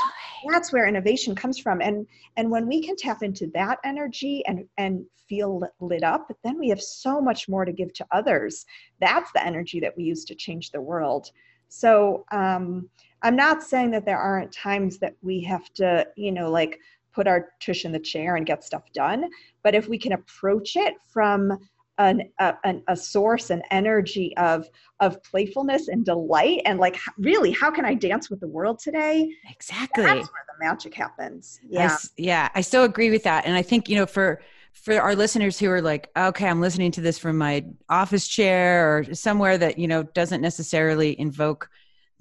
that's 0.51 0.71
where 0.73 0.87
innovation 0.87 1.35
comes 1.35 1.57
from. 1.59 1.81
And 1.81 2.07
and 2.37 2.49
when 2.49 2.67
we 2.67 2.81
can 2.81 2.95
tap 2.95 3.23
into 3.23 3.47
that 3.53 3.79
energy 3.83 4.43
and 4.47 4.65
and 4.77 5.05
feel 5.27 5.61
lit 5.79 6.03
up, 6.03 6.31
then 6.43 6.57
we 6.57 6.69
have 6.69 6.81
so 6.81 7.19
much 7.21 7.49
more 7.49 7.65
to 7.65 7.71
give 7.71 7.93
to 7.93 8.05
others. 8.11 8.65
That's 8.99 9.31
the 9.33 9.45
energy 9.45 9.79
that 9.81 9.95
we 9.97 10.05
use 10.05 10.23
to 10.25 10.35
change 10.35 10.71
the 10.71 10.81
world. 10.81 11.31
So 11.69 12.25
um, 12.31 12.89
I'm 13.21 13.35
not 13.35 13.61
saying 13.61 13.91
that 13.91 14.05
there 14.05 14.17
aren't 14.17 14.53
times 14.53 14.99
that 14.99 15.15
we 15.21 15.41
have 15.41 15.71
to, 15.73 16.07
you 16.15 16.31
know, 16.31 16.49
like 16.49 16.79
put 17.13 17.27
our 17.27 17.49
tush 17.59 17.83
in 17.83 17.91
the 17.91 17.99
chair 17.99 18.35
and 18.35 18.45
get 18.45 18.63
stuff 18.63 18.83
done. 18.93 19.25
But 19.63 19.75
if 19.75 19.89
we 19.89 19.97
can 19.97 20.13
approach 20.13 20.75
it 20.75 20.93
from 21.09 21.57
an, 21.97 22.29
a, 22.39 22.55
a 22.87 22.95
source 22.95 23.49
and 23.49 23.63
energy 23.71 24.35
of 24.37 24.69
of 24.99 25.21
playfulness 25.23 25.87
and 25.87 26.05
delight 26.05 26.61
and 26.65 26.79
like 26.79 26.97
really 27.17 27.51
how 27.51 27.71
can 27.71 27.85
i 27.85 27.93
dance 27.93 28.29
with 28.29 28.39
the 28.39 28.47
world 28.47 28.79
today? 28.79 29.31
Exactly. 29.49 30.03
That's 30.03 30.27
where 30.31 30.45
the 30.47 30.65
magic 30.65 30.93
happens. 30.93 31.59
Yeah. 31.67 31.91
I, 31.91 32.07
yeah 32.17 32.49
i 32.55 32.61
so 32.61 32.83
agree 32.83 33.09
with 33.09 33.23
that. 33.23 33.45
And 33.45 33.55
i 33.55 33.61
think 33.61 33.89
you 33.89 33.95
know 33.95 34.05
for 34.05 34.41
for 34.73 34.99
our 35.01 35.15
listeners 35.15 35.57
who 35.57 35.69
are 35.69 35.81
like 35.81 36.09
okay 36.15 36.47
i'm 36.47 36.61
listening 36.61 36.91
to 36.91 37.01
this 37.01 37.17
from 37.17 37.37
my 37.37 37.65
office 37.89 38.27
chair 38.27 38.97
or 38.97 39.13
somewhere 39.15 39.57
that 39.57 39.79
you 39.79 39.87
know 39.87 40.03
doesn't 40.03 40.41
necessarily 40.41 41.19
invoke 41.19 41.69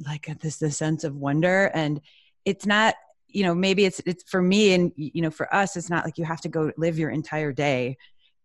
like 0.06 0.26
this 0.40 0.56
the 0.56 0.70
sense 0.70 1.04
of 1.04 1.16
wonder 1.16 1.70
and 1.74 2.00
it's 2.44 2.66
not 2.66 2.94
you 3.28 3.42
know 3.42 3.54
maybe 3.54 3.84
it's 3.84 4.00
it's 4.06 4.22
for 4.24 4.40
me 4.40 4.72
and 4.72 4.92
you 4.96 5.22
know 5.22 5.30
for 5.30 5.52
us 5.54 5.76
it's 5.76 5.90
not 5.90 6.04
like 6.04 6.18
you 6.18 6.24
have 6.24 6.40
to 6.40 6.48
go 6.48 6.72
live 6.76 6.98
your 6.98 7.10
entire 7.10 7.52
day 7.52 7.96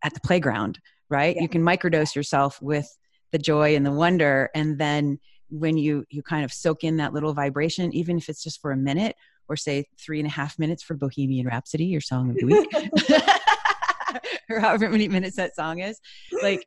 at 0.03 0.13
the 0.13 0.19
playground 0.19 0.79
right 1.11 1.35
yeah. 1.35 1.41
you 1.41 1.49
can 1.49 1.61
microdose 1.61 2.15
yourself 2.15 2.61
with 2.61 2.87
the 3.31 3.37
joy 3.37 3.75
and 3.75 3.85
the 3.85 3.91
wonder 3.91 4.49
and 4.55 4.79
then 4.79 5.19
when 5.49 5.77
you 5.77 6.05
you 6.09 6.23
kind 6.23 6.43
of 6.43 6.51
soak 6.51 6.83
in 6.83 6.97
that 6.97 7.13
little 7.13 7.33
vibration 7.33 7.93
even 7.93 8.17
if 8.17 8.29
it's 8.29 8.43
just 8.43 8.61
for 8.61 8.71
a 8.71 8.77
minute 8.77 9.15
or 9.47 9.55
say 9.55 9.85
three 9.99 10.19
and 10.19 10.27
a 10.27 10.31
half 10.31 10.57
minutes 10.57 10.81
for 10.81 10.95
bohemian 10.95 11.45
rhapsody 11.45 11.85
your 11.85 12.01
song 12.01 12.29
of 12.29 12.37
the 12.37 12.45
week 12.45 12.71
or 14.49 14.59
however 14.59 14.89
many 14.89 15.07
minutes 15.07 15.35
that 15.35 15.55
song 15.55 15.79
is 15.79 15.99
like 16.41 16.65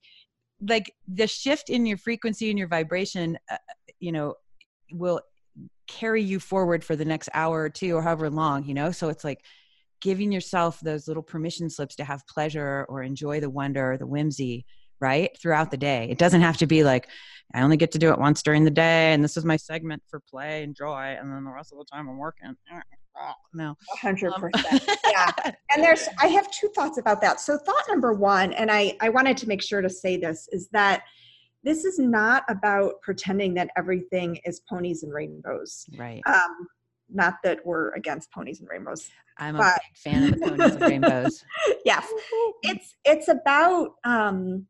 like 0.69 0.93
the 1.09 1.27
shift 1.27 1.71
in 1.71 1.87
your 1.87 1.99
frequency 1.99 2.51
and 2.51 2.59
your 2.59 2.69
vibration 2.69 3.39
uh, 3.51 3.57
you 4.01 4.13
know 4.13 4.35
will 4.93 5.21
carry 5.87 6.23
you 6.23 6.41
forward 6.41 6.83
for 6.83 6.97
the 6.97 7.05
next 7.05 7.29
hour 7.35 7.63
or 7.63 7.69
two 7.69 7.95
or 7.95 8.03
however 8.03 8.31
long 8.31 8.65
you 8.65 8.75
know 8.75 8.91
so 8.91 9.09
it's 9.09 9.25
like 9.25 9.45
giving 10.05 10.31
yourself 10.31 10.79
those 10.81 11.09
little 11.09 11.23
permission 11.23 11.71
slips 11.71 11.97
to 11.97 12.05
have 12.05 12.27
pleasure 12.27 12.85
or 12.91 13.03
enjoy 13.03 13.41
the 13.41 13.49
wonder 13.49 13.93
or 13.93 13.97
the 13.97 14.07
whimsy 14.07 14.67
right 15.01 15.31
throughout 15.41 15.71
the 15.71 15.79
day. 15.79 16.07
It 16.11 16.19
doesn't 16.19 16.43
have 16.43 16.59
to 16.59 16.67
be 16.67 16.85
like 16.85 17.09
i 17.55 17.61
only 17.61 17.77
get 17.77 17.93
to 17.93 17.99
do 17.99 18.11
it 18.11 18.19
once 18.19 18.43
during 18.43 18.65
the 18.65 18.71
day 18.71 19.13
and 19.13 19.23
this 19.23 19.37
is 19.37 19.45
my 19.45 19.57
segment 19.57 20.03
for 20.09 20.19
play 20.19 20.63
and 20.63 20.75
joy 20.75 21.15
and 21.19 21.31
then 21.31 21.45
the 21.45 21.51
rest 21.51 21.73
of 21.73 21.79
the 21.79 21.85
time 21.91 22.09
i'm 22.09 22.19
working. 22.19 22.55
No. 23.55 23.77
100% 24.03 24.33
um, 24.35 24.51
yeah. 25.09 25.31
And 25.73 25.85
there's 25.85 26.09
i 26.21 26.27
have 26.27 26.51
two 26.51 26.69
thoughts 26.75 26.99
about 26.99 27.21
that. 27.23 27.41
So 27.41 27.57
thought 27.57 27.85
number 27.89 28.13
one 28.13 28.53
and 28.53 28.71
i 28.71 28.97
i 29.01 29.09
wanted 29.09 29.37
to 29.39 29.49
make 29.49 29.63
sure 29.63 29.81
to 29.81 29.89
say 29.89 30.17
this 30.17 30.49
is 30.53 30.69
that 30.73 31.05
this 31.63 31.85
is 31.85 31.99
not 31.99 32.45
about 32.49 33.01
pretending 33.03 33.55
that 33.55 33.71
everything 33.77 34.39
is 34.45 34.61
ponies 34.69 35.03
and 35.03 35.13
rainbows. 35.13 35.87
Right. 35.97 36.23
Um, 36.27 36.67
not 37.11 37.37
that 37.45 37.65
we're 37.65 37.91
against 37.93 38.31
ponies 38.31 38.61
and 38.61 38.69
rainbows 38.69 39.11
i'm 39.39 39.57
but, 39.57 39.77
a 39.77 39.81
big 39.89 39.97
fan 39.97 40.23
of 40.25 40.41
the 40.41 40.47
ponies 40.47 40.75
and 40.75 40.83
rainbows. 40.83 41.45
Yes. 41.85 42.07
It's 42.63 42.97
it's 43.05 43.29
about 43.29 43.95
um 44.05 44.67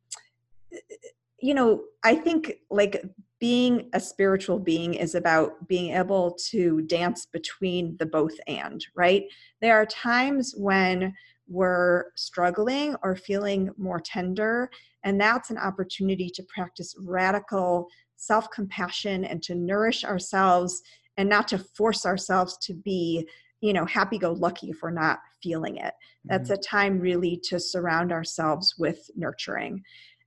you 1.40 1.54
know 1.54 1.82
i 2.02 2.14
think 2.14 2.54
like 2.70 3.04
being 3.44 3.90
a 3.92 4.00
spiritual 4.00 4.58
being 4.58 4.94
is 4.94 5.14
about 5.14 5.68
being 5.68 5.92
able 5.94 6.32
to 6.32 6.80
dance 6.82 7.26
between 7.26 7.94
the 7.98 8.06
both 8.06 8.34
and 8.46 8.86
right? 8.96 9.24
There 9.60 9.76
are 9.76 9.84
times 9.84 10.54
when 10.56 11.12
we're 11.46 12.06
struggling 12.16 12.96
or 13.02 13.16
feeling 13.16 13.68
more 13.76 14.00
tender 14.00 14.70
and 15.04 15.20
that's 15.20 15.50
an 15.50 15.58
opportunity 15.58 16.30
to 16.30 16.42
practice 16.44 16.94
radical 16.98 17.88
self 18.16 18.50
compassion 18.50 19.26
and 19.26 19.42
to 19.42 19.54
nourish 19.54 20.04
ourselves 20.04 20.80
and 21.16 21.28
not 21.28 21.48
to 21.48 21.58
force 21.58 22.06
ourselves 22.06 22.56
to 22.58 22.74
be 22.74 23.28
you 23.60 23.72
know 23.72 23.86
happy 23.86 24.18
go 24.18 24.32
lucky 24.32 24.70
if 24.70 24.82
we're 24.82 24.90
not 24.90 25.20
feeling 25.42 25.76
it. 25.76 25.94
That's 26.24 26.50
mm-hmm. 26.50 26.60
a 26.60 26.62
time 26.62 27.00
really 27.00 27.40
to 27.44 27.58
surround 27.58 28.12
ourselves 28.12 28.74
with 28.78 29.10
nurturing. 29.16 29.82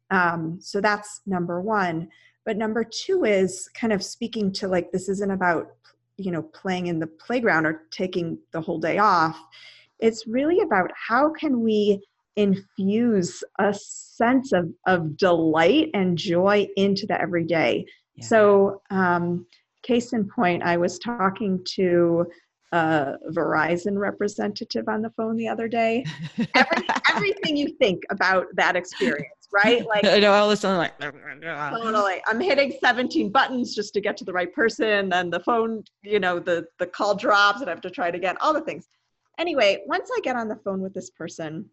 Um, 0.09 0.57
so 0.61 0.79
that's 0.81 1.21
number 1.25 1.61
one. 1.61 2.09
But 2.45 2.57
number 2.57 2.83
two 2.83 3.25
is 3.25 3.69
kind 3.73 3.91
of 3.91 4.03
speaking 4.03 4.51
to 4.53 4.67
like 4.67 4.91
this 4.91 5.09
isn't 5.09 5.31
about 5.31 5.67
you 6.17 6.31
know 6.31 6.41
playing 6.41 6.87
in 6.87 6.99
the 6.99 7.07
playground 7.07 7.65
or 7.65 7.83
taking 7.91 8.39
the 8.51 8.61
whole 8.61 8.79
day 8.79 8.97
off. 8.97 9.37
It's 9.99 10.27
really 10.27 10.59
about 10.61 10.91
how 10.95 11.31
can 11.31 11.61
we 11.61 12.01
infuse 12.37 13.43
a 13.59 13.73
sense 13.73 14.53
of, 14.53 14.69
of 14.85 15.17
delight 15.17 15.89
and 15.93 16.17
joy 16.17 16.67
into 16.77 17.05
the 17.07 17.19
everyday. 17.19 17.85
Yeah. 18.15 18.25
so 18.25 18.81
um, 18.91 19.45
case 19.87 20.13
in 20.13 20.27
point 20.27 20.61
i 20.63 20.75
was 20.75 20.99
talking 20.99 21.63
to 21.65 22.25
a 22.73 23.15
Verizon 23.31 23.97
representative 23.97 24.89
on 24.89 25.01
the 25.01 25.09
phone 25.11 25.37
the 25.37 25.47
other 25.47 25.67
day. 25.67 26.03
Every, 26.53 26.87
everything 27.09 27.55
you 27.55 27.69
think 27.79 28.03
about 28.09 28.47
that 28.55 28.75
experience, 28.75 29.47
right? 29.53 29.85
Like 29.87 30.03
I 30.05 30.19
know 30.19 30.33
all 30.33 30.49
this 30.49 30.65
I'm 30.65 30.77
like 30.77 30.99
totally. 30.99 32.21
I'm 32.27 32.41
hitting 32.41 32.73
17 32.83 33.31
buttons 33.31 33.73
just 33.73 33.93
to 33.93 34.01
get 34.01 34.17
to 34.17 34.25
the 34.25 34.33
right 34.33 34.53
person, 34.53 35.09
then 35.09 35.29
the 35.29 35.39
phone, 35.39 35.83
you 36.03 36.19
know, 36.19 36.39
the 36.39 36.65
the 36.77 36.87
call 36.87 37.15
drops 37.15 37.61
and 37.61 37.69
I 37.69 37.73
have 37.73 37.81
to 37.81 37.89
try 37.89 38.09
it 38.09 38.15
again, 38.15 38.35
all 38.41 38.53
the 38.53 38.61
things. 38.61 38.89
Anyway, 39.39 39.83
once 39.85 40.09
I 40.15 40.19
get 40.21 40.35
on 40.35 40.47
the 40.47 40.57
phone 40.57 40.81
with 40.81 40.93
this 40.93 41.11
person, 41.11 41.65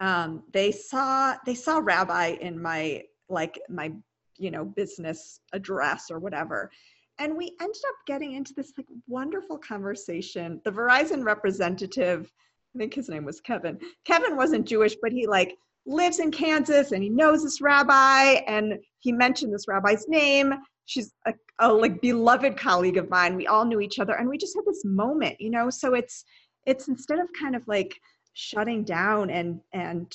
um, 0.00 0.42
they 0.52 0.72
saw 0.72 1.36
they 1.46 1.54
saw 1.54 1.78
Rabbi 1.78 2.36
in 2.40 2.60
my 2.60 3.02
like 3.28 3.60
my 3.68 3.92
you 4.36 4.50
know 4.50 4.64
business 4.64 5.40
address 5.52 6.10
or 6.10 6.18
whatever 6.18 6.70
and 7.18 7.36
we 7.36 7.54
ended 7.60 7.82
up 7.88 7.94
getting 8.06 8.32
into 8.32 8.54
this 8.54 8.72
like 8.76 8.86
wonderful 9.06 9.58
conversation. 9.58 10.60
The 10.64 10.72
verizon 10.72 11.24
representative 11.24 12.32
i 12.74 12.78
think 12.78 12.94
his 12.94 13.08
name 13.08 13.24
was 13.24 13.40
kevin. 13.40 13.78
Kevin 14.04 14.36
wasn't 14.36 14.66
jewish 14.66 14.96
but 15.00 15.12
he 15.12 15.26
like 15.26 15.56
lives 15.86 16.18
in 16.20 16.30
kansas 16.30 16.92
and 16.92 17.02
he 17.02 17.08
knows 17.08 17.42
this 17.42 17.60
rabbi 17.60 18.40
and 18.46 18.78
he 18.98 19.10
mentioned 19.10 19.52
this 19.52 19.68
rabbi's 19.68 20.06
name. 20.08 20.54
She's 20.84 21.12
a, 21.26 21.34
a 21.60 21.72
like 21.72 22.00
beloved 22.00 22.56
colleague 22.56 22.96
of 22.96 23.10
mine. 23.10 23.36
We 23.36 23.46
all 23.46 23.64
knew 23.64 23.80
each 23.80 23.98
other 23.98 24.14
and 24.14 24.28
we 24.28 24.38
just 24.38 24.54
had 24.54 24.64
this 24.66 24.84
moment 24.84 25.40
you 25.40 25.50
know? 25.50 25.70
So 25.70 25.94
it's 25.94 26.24
it's 26.66 26.88
instead 26.88 27.18
of 27.18 27.28
kind 27.38 27.56
of 27.56 27.66
like 27.66 27.98
shutting 28.34 28.84
down 28.84 29.30
and 29.30 29.60
and 29.72 30.14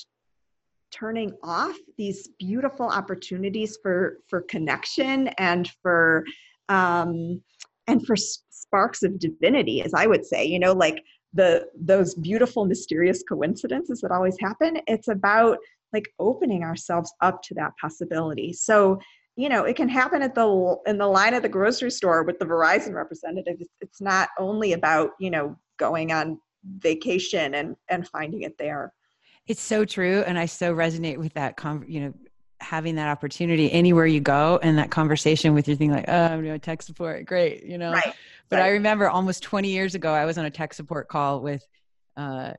turning 0.92 1.36
off 1.42 1.76
these 1.98 2.30
beautiful 2.40 2.88
opportunities 2.88 3.78
for 3.82 4.20
for 4.28 4.42
connection 4.42 5.28
and 5.40 5.70
for 5.82 6.24
um, 6.70 7.42
and 7.88 8.06
for 8.06 8.16
sparks 8.16 9.04
of 9.04 9.20
divinity, 9.20 9.82
as 9.82 9.94
I 9.94 10.08
would 10.08 10.26
say, 10.26 10.46
you 10.46 10.60
know, 10.60 10.74
like 10.74 11.04
the 11.34 11.68
those 11.80 12.16
beautiful, 12.16 12.66
mysterious 12.66 13.24
coincidences 13.28 14.02
that 14.02 14.12
always 14.12 14.38
happen. 14.40 14.80
It's 14.88 15.08
about 15.08 15.58
like 15.92 16.08
opening 16.20 16.64
ourselves 16.64 17.14
up 17.22 17.42
to 17.44 17.56
that 17.56 17.72
possibility. 17.80 18.54
So 18.54 19.00
you 19.36 19.50
know 19.50 19.64
it 19.64 19.76
can 19.76 19.90
happen 19.90 20.22
at 20.22 20.36
the 20.36 20.78
in 20.86 20.98
the 20.98 21.08
line 21.08 21.34
at 21.34 21.42
the 21.42 21.50
grocery 21.50 21.92
store 21.92 22.24
with 22.24 22.38
the 22.40 22.46
verizon 22.46 22.94
representative 22.94 23.56
it's 23.82 24.02
not 24.02 24.30
only 24.38 24.74
about 24.74 25.12
you 25.20 25.30
know 25.30 25.56
going 25.78 26.12
on 26.12 26.40
vacation 26.78 27.56
and 27.56 27.76
and 27.90 28.08
finding 28.08 28.44
it 28.44 28.58
there 28.58 28.94
it's 29.48 29.62
so 29.62 29.86
true 29.86 30.24
and 30.28 30.38
i 30.38 30.46
so 30.46 30.74
resonate 30.74 31.18
with 31.18 31.34
that 31.34 31.60
you 31.88 32.00
know 32.00 32.14
having 32.64 32.96
that 32.96 33.08
opportunity 33.08 33.72
anywhere 33.72 34.06
you 34.06 34.20
go 34.20 34.60
and 34.64 34.78
that 34.78 34.90
conversation 34.90 35.54
with 35.54 35.68
your 35.68 35.78
thing 35.78 35.92
like 35.92 36.06
oh 36.08 36.26
i'm 36.26 36.44
doing 36.44 36.60
tech 36.60 36.82
support 36.82 37.26
great 37.26 37.64
you 37.64 37.78
know 37.78 37.92
right. 37.92 38.14
but 38.50 38.60
right. 38.60 38.66
i 38.66 38.70
remember 38.70 39.10
almost 39.10 39.44
20 39.44 39.70
years 39.70 39.96
ago 39.96 40.12
i 40.12 40.26
was 40.26 40.38
on 40.38 40.46
a 40.46 40.52
tech 40.52 40.74
support 40.74 41.08
call 41.08 41.42
with 41.42 41.66
uh 42.18 42.52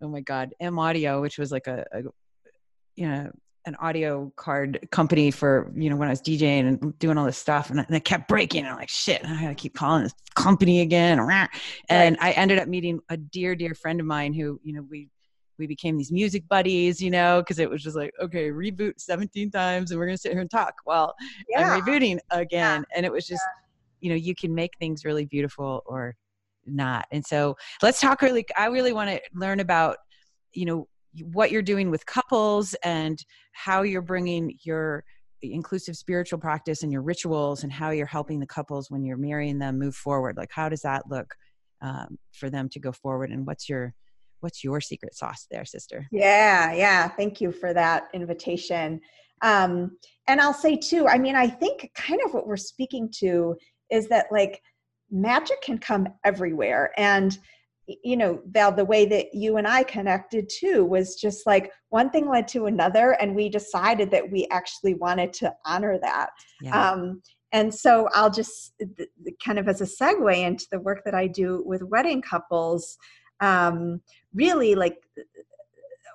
oh 0.00 0.08
my 0.08 0.20
god 0.20 0.54
M-Audio 0.60 1.20
which 1.20 1.38
was 1.38 1.52
like 1.52 1.66
a, 1.66 1.84
a 1.92 2.02
you 2.96 3.08
know 3.08 3.30
an 3.64 3.76
audio 3.76 4.32
card 4.36 4.88
company 4.90 5.30
for 5.30 5.72
you 5.76 5.88
know 5.88 5.96
when 5.96 6.08
I 6.08 6.12
was 6.12 6.20
DJing 6.20 6.66
and 6.66 6.98
doing 6.98 7.16
all 7.16 7.24
this 7.24 7.38
stuff, 7.38 7.70
and, 7.70 7.78
and 7.78 7.94
it 7.94 8.04
kept 8.04 8.28
breaking. 8.28 8.62
And 8.62 8.70
I'm 8.70 8.76
like, 8.76 8.88
shit, 8.88 9.24
I 9.24 9.40
gotta 9.40 9.54
keep 9.54 9.74
calling 9.74 10.02
this 10.02 10.14
company 10.34 10.80
again. 10.80 11.20
And. 11.88 12.16
I 12.20 12.32
ended 12.32 12.58
up 12.58 12.68
meeting 12.68 13.00
a 13.08 13.16
dear, 13.16 13.54
dear 13.54 13.74
friend 13.74 14.00
of 14.00 14.06
mine 14.06 14.32
who 14.32 14.60
you 14.64 14.72
know 14.72 14.84
we 14.90 15.08
we 15.62 15.68
became 15.68 15.96
these 15.96 16.10
music 16.10 16.42
buddies, 16.48 17.00
you 17.00 17.08
know, 17.08 17.40
because 17.40 17.60
it 17.60 17.70
was 17.70 17.84
just 17.84 17.94
like, 17.94 18.12
okay, 18.20 18.50
reboot 18.50 18.94
17 18.98 19.48
times 19.52 19.92
and 19.92 20.00
we're 20.00 20.06
going 20.06 20.16
to 20.16 20.20
sit 20.20 20.32
here 20.32 20.40
and 20.40 20.50
talk. 20.50 20.74
Well, 20.84 21.14
yeah. 21.48 21.72
I'm 21.72 21.80
rebooting 21.80 22.18
again. 22.30 22.84
Yeah. 22.90 22.96
And 22.96 23.06
it 23.06 23.12
was 23.12 23.28
just, 23.28 23.44
yeah. 23.44 23.60
you 24.00 24.10
know, 24.10 24.16
you 24.16 24.34
can 24.34 24.52
make 24.52 24.72
things 24.80 25.04
really 25.04 25.24
beautiful 25.24 25.84
or 25.86 26.16
not. 26.66 27.06
And 27.12 27.24
so 27.24 27.56
let's 27.80 28.00
talk 28.00 28.22
really, 28.22 28.44
I 28.56 28.66
really 28.66 28.92
want 28.92 29.08
to 29.08 29.20
learn 29.34 29.60
about, 29.60 29.98
you 30.52 30.64
know, 30.64 30.88
what 31.32 31.52
you're 31.52 31.62
doing 31.62 31.92
with 31.92 32.04
couples 32.06 32.74
and 32.82 33.24
how 33.52 33.82
you're 33.82 34.02
bringing 34.02 34.58
your 34.64 35.04
inclusive 35.42 35.96
spiritual 35.96 36.40
practice 36.40 36.82
and 36.82 36.90
your 36.90 37.02
rituals 37.02 37.62
and 37.62 37.72
how 37.72 37.90
you're 37.90 38.06
helping 38.06 38.40
the 38.40 38.46
couples 38.46 38.90
when 38.90 39.04
you're 39.04 39.16
marrying 39.16 39.60
them 39.60 39.78
move 39.78 39.94
forward. 39.94 40.36
Like, 40.36 40.50
how 40.52 40.68
does 40.68 40.82
that 40.82 41.08
look 41.08 41.36
um, 41.80 42.18
for 42.32 42.50
them 42.50 42.68
to 42.70 42.80
go 42.80 42.90
forward? 42.90 43.30
And 43.30 43.46
what's 43.46 43.68
your, 43.68 43.94
what's 44.42 44.62
your 44.62 44.80
secret 44.80 45.14
sauce 45.14 45.46
there 45.50 45.64
sister? 45.64 46.06
Yeah 46.12 46.72
yeah 46.72 47.08
thank 47.08 47.40
you 47.40 47.52
for 47.52 47.72
that 47.74 48.08
invitation. 48.12 49.00
Um, 49.42 49.96
and 50.28 50.40
i'll 50.40 50.54
say 50.54 50.76
too 50.76 51.08
i 51.08 51.18
mean 51.18 51.34
i 51.34 51.48
think 51.48 51.90
kind 51.96 52.20
of 52.24 52.32
what 52.32 52.46
we're 52.46 52.56
speaking 52.56 53.12
to 53.18 53.56
is 53.90 54.08
that 54.08 54.26
like 54.30 54.62
magic 55.10 55.60
can 55.60 55.78
come 55.78 56.08
everywhere. 56.24 56.92
And 56.96 57.38
you 58.04 58.16
know 58.16 58.40
val 58.46 58.70
the 58.72 58.84
way 58.84 59.04
that 59.04 59.34
you 59.34 59.56
and 59.56 59.66
i 59.66 59.82
connected 59.82 60.48
too 60.48 60.84
was 60.84 61.16
just 61.16 61.44
like 61.46 61.70
one 61.88 62.08
thing 62.10 62.28
led 62.28 62.46
to 62.46 62.66
another 62.66 63.10
and 63.20 63.34
we 63.34 63.48
decided 63.48 64.08
that 64.08 64.30
we 64.30 64.46
actually 64.52 64.94
wanted 64.94 65.32
to 65.32 65.52
honor 65.66 65.98
that. 66.00 66.30
Yeah. 66.60 66.90
um, 66.90 67.20
and 67.50 67.74
so 67.74 68.08
i'll 68.14 68.30
just 68.30 68.72
kind 69.44 69.58
of 69.58 69.68
as 69.68 69.80
a 69.80 69.84
segue 69.84 70.38
into 70.38 70.64
the 70.70 70.78
work 70.78 71.02
that 71.04 71.14
i 71.14 71.26
do 71.26 71.62
with 71.66 71.82
wedding 71.82 72.22
couples 72.22 72.96
um, 73.40 74.00
really 74.34 74.74
like 74.74 74.98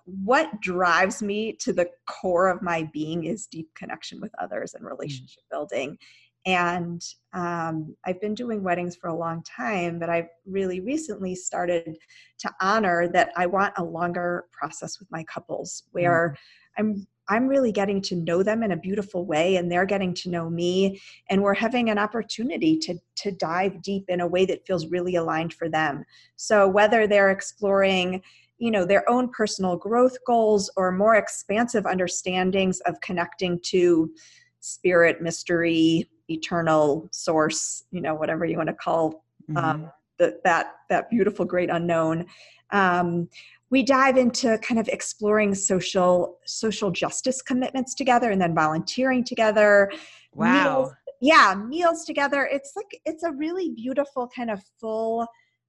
what 0.06 0.62
drives 0.62 1.22
me 1.22 1.54
to 1.54 1.74
the 1.74 1.90
core 2.08 2.48
of 2.48 2.62
my 2.62 2.90
being 2.94 3.26
is 3.26 3.46
deep 3.48 3.70
connection 3.76 4.22
with 4.22 4.32
others 4.42 4.74
and 4.74 4.84
mm. 4.84 4.90
relationship 4.90 5.44
building 5.52 5.98
and 6.46 7.02
um, 7.34 7.96
i've 8.06 8.20
been 8.22 8.34
doing 8.34 8.64
weddings 8.64 8.96
for 8.96 9.10
a 9.10 9.16
long 9.16 9.44
time 9.44 10.00
but 10.00 10.10
i've 10.10 10.30
really 10.46 10.80
recently 10.80 11.36
started 11.36 11.98
to 12.40 12.50
honor 12.62 13.08
that 13.08 13.32
i 13.36 13.46
want 13.46 13.74
a 13.78 13.84
longer 13.84 14.46
process 14.52 15.00
with 15.00 15.10
my 15.12 15.24
couples 15.24 15.84
where 15.92 16.36
mm. 16.36 16.80
i'm 16.80 17.08
i'm 17.30 17.48
really 17.48 17.72
getting 17.72 18.02
to 18.02 18.16
know 18.16 18.44
them 18.44 18.64
in 18.64 18.72
a 18.72 18.78
beautiful 18.78 19.26
way 19.26 19.56
and 19.56 19.72
they're 19.72 19.86
getting 19.86 20.14
to 20.14 20.30
know 20.30 20.50
me 20.50 21.02
and 21.30 21.42
we're 21.42 21.54
having 21.54 21.90
an 21.90 21.98
opportunity 21.98 22.78
to 22.78 22.96
to 23.16 23.32
dive 23.32 23.82
deep 23.82 24.06
in 24.08 24.22
a 24.22 24.28
way 24.28 24.46
that 24.46 24.66
feels 24.66 24.88
really 24.88 25.16
aligned 25.16 25.54
for 25.54 25.70
them 25.70 26.04
so 26.36 26.68
whether 26.68 27.08
they're 27.08 27.32
exploring 27.32 28.22
you 28.58 28.72
know 28.72 28.86
their 28.86 29.08
own 29.10 29.30
personal 29.30 29.76
growth 29.78 30.18
goals 30.26 30.72
or 30.76 30.92
more 30.92 31.16
expansive 31.16 31.86
understandings 31.86 32.80
of 32.82 33.00
connecting 33.02 33.60
to 33.62 34.12
spirit 34.60 35.22
mystery 35.22 36.10
eternal 36.30 37.08
source 37.12 37.84
you 37.92 38.02
know 38.02 38.16
whatever 38.16 38.46
you 38.46 38.58
want 38.58 38.70
to 38.70 38.76
call 38.76 39.24
um, 39.56 39.64
mm-hmm. 39.64 39.86
the, 40.18 40.40
that 40.44 40.74
that 40.90 41.10
beautiful 41.10 41.46
great 41.46 41.70
unknown 41.70 42.26
um, 42.72 43.30
we 43.70 43.84
dive 43.84 44.18
into 44.18 44.58
kind 44.60 44.80
of 44.80 44.88
exploring 44.88 45.54
social 45.54 46.38
social 46.46 46.92
justice 46.92 47.42
commitments 47.42 47.94
together 47.94 48.32
and 48.32 48.42
then 48.42 48.56
volunteering 48.56 49.24
together 49.24 49.92
wow. 50.34 50.64
meals, 50.64 50.94
yeah 51.22 51.56
meals 51.68 52.06
together. 52.06 52.48
It's 52.52 52.74
like 52.76 53.00
it's 53.06 53.24
a 53.24 53.32
really 53.32 53.72
beautiful 53.72 54.30
kind 54.36 54.50
of 54.50 54.62
full 54.80 55.28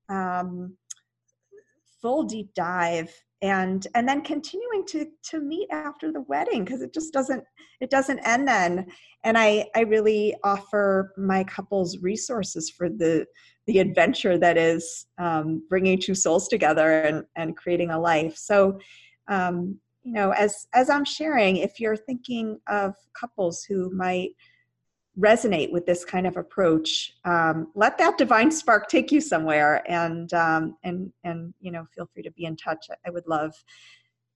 um 0.08 0.76
full 2.00 2.22
deep 2.22 2.54
dive 2.54 3.12
and 3.42 3.86
and 3.94 4.08
then 4.08 4.22
continuing 4.22 4.84
to 4.86 5.06
to 5.24 5.40
meet 5.40 5.68
after 5.70 6.12
the 6.12 6.22
wedding 6.22 6.64
because 6.64 6.82
it 6.82 6.92
just 6.92 7.12
doesn't 7.12 7.42
it 7.80 7.90
doesn't 7.90 8.20
end 8.20 8.46
then. 8.46 8.86
And 9.24 9.36
i 9.36 9.66
i 9.74 9.80
really 9.80 10.34
offer 10.44 11.12
my 11.16 11.44
couples 11.44 11.98
resources 11.98 12.70
for 12.70 12.88
the 12.88 13.26
the 13.68 13.78
adventure 13.78 14.36
that 14.38 14.58
is 14.58 15.06
um, 15.18 15.62
bringing 15.68 16.00
two 16.00 16.14
souls 16.14 16.48
together 16.48 17.02
and 17.02 17.24
and 17.36 17.56
creating 17.56 17.90
a 17.90 18.00
life. 18.00 18.36
So 18.36 18.80
um, 19.28 19.78
you 20.08 20.14
know 20.14 20.30
as 20.30 20.66
as 20.72 20.88
i'm 20.88 21.04
sharing 21.04 21.58
if 21.58 21.78
you're 21.78 21.96
thinking 21.96 22.58
of 22.66 22.94
couples 23.18 23.62
who 23.64 23.90
might 23.94 24.30
resonate 25.18 25.70
with 25.70 25.84
this 25.84 26.04
kind 26.04 26.26
of 26.26 26.36
approach 26.36 27.12
um, 27.24 27.66
let 27.74 27.98
that 27.98 28.16
divine 28.16 28.50
spark 28.50 28.88
take 28.88 29.12
you 29.12 29.20
somewhere 29.20 29.82
and 29.90 30.32
um, 30.32 30.76
and 30.82 31.12
and 31.24 31.52
you 31.60 31.70
know 31.70 31.84
feel 31.94 32.08
free 32.14 32.22
to 32.22 32.30
be 32.32 32.44
in 32.44 32.56
touch. 32.56 32.88
I 33.06 33.10
would 33.10 33.26
love 33.26 33.52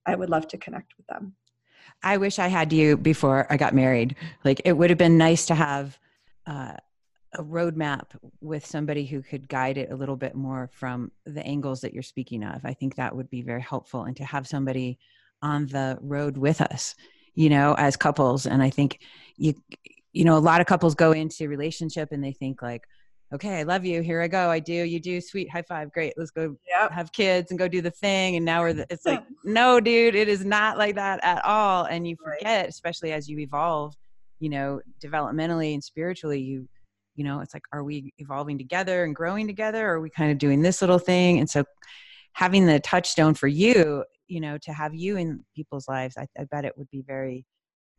i 0.05 0.15
would 0.15 0.29
love 0.29 0.47
to 0.49 0.57
connect 0.57 0.93
with 0.97 1.07
them. 1.07 1.33
I 2.03 2.17
wish 2.17 2.37
i 2.37 2.47
had 2.47 2.71
you 2.71 2.97
before 2.97 3.47
i 3.49 3.57
got 3.57 3.73
married. 3.73 4.15
Like 4.43 4.61
it 4.65 4.73
would 4.73 4.91
have 4.91 4.99
been 4.99 5.17
nice 5.17 5.45
to 5.47 5.55
have 5.55 5.97
uh, 6.45 6.75
a 7.35 7.43
roadmap 7.43 8.05
with 8.41 8.65
somebody 8.65 9.05
who 9.05 9.21
could 9.21 9.47
guide 9.47 9.77
it 9.77 9.91
a 9.91 9.95
little 9.95 10.15
bit 10.15 10.35
more 10.35 10.69
from 10.73 11.11
the 11.25 11.45
angles 11.45 11.81
that 11.81 11.93
you're 11.93 12.03
speaking 12.03 12.43
of. 12.43 12.61
I 12.63 12.73
think 12.73 12.95
that 12.95 13.15
would 13.15 13.29
be 13.29 13.41
very 13.41 13.61
helpful 13.61 14.03
and 14.03 14.15
to 14.17 14.25
have 14.25 14.47
somebody 14.47 14.99
on 15.41 15.67
the 15.67 15.97
road 16.01 16.37
with 16.37 16.61
us 16.61 16.95
you 17.35 17.49
know 17.49 17.75
as 17.77 17.95
couples. 17.95 18.45
And 18.45 18.61
i 18.61 18.69
think 18.69 18.99
you 19.37 19.53
you 20.11 20.25
know 20.25 20.37
a 20.37 20.39
lot 20.39 20.61
of 20.61 20.67
couples 20.67 20.95
go 20.95 21.11
into 21.11 21.47
relationship 21.47 22.09
and 22.11 22.23
they 22.23 22.33
think 22.33 22.61
like 22.61 22.83
okay 23.33 23.59
i 23.59 23.63
love 23.63 23.85
you. 23.85 24.01
Here 24.01 24.21
i 24.21 24.27
go. 24.27 24.49
I 24.49 24.59
do. 24.59 24.73
You 24.73 24.99
do. 24.99 25.19
Sweet. 25.21 25.49
High 25.49 25.63
five. 25.63 25.91
Great. 25.91 26.13
Let's 26.17 26.31
go 26.31 26.55
yep. 26.67 26.91
have 26.91 27.11
kids 27.11 27.51
and 27.51 27.59
go 27.59 27.67
do 27.67 27.81
the 27.81 27.91
thing. 27.91 28.35
And 28.35 28.45
now 28.45 28.61
we're 28.61 28.73
the, 28.73 28.87
it's 28.89 29.05
like 29.05 29.23
no 29.43 29.79
dude. 29.79 30.15
It 30.15 30.27
is 30.27 30.45
not 30.45 30.77
like 30.77 30.95
that 30.95 31.19
at 31.23 31.43
all. 31.45 31.85
And 31.85 32.07
you 32.07 32.15
forget 32.23 32.67
especially 32.67 33.11
as 33.11 33.27
you 33.27 33.39
evolve 33.39 33.95
you 34.39 34.49
know 34.49 34.81
developmentally 35.01 35.73
and 35.73 35.83
spiritually 35.83 36.39
you 36.39 36.67
you 37.15 37.23
know 37.23 37.39
it's 37.39 37.53
like 37.53 37.63
are 37.71 37.83
we 37.83 38.13
evolving 38.17 38.57
together 38.57 39.03
and 39.03 39.15
growing 39.15 39.47
together 39.47 39.87
or 39.87 39.95
are 39.95 40.01
we 40.01 40.09
kind 40.09 40.31
of 40.31 40.37
doing 40.37 40.61
this 40.61 40.81
little 40.81 40.99
thing 40.99 41.39
and 41.39 41.49
so 41.49 41.63
having 42.33 42.65
the 42.65 42.79
touchstone 42.79 43.33
for 43.33 43.47
you 43.47 44.03
you 44.27 44.39
know 44.39 44.57
to 44.57 44.73
have 44.73 44.93
you 44.95 45.17
in 45.17 45.43
people's 45.55 45.87
lives 45.87 46.17
i, 46.17 46.27
I 46.37 46.45
bet 46.45 46.65
it 46.65 46.77
would 46.77 46.89
be 46.89 47.01
very 47.01 47.45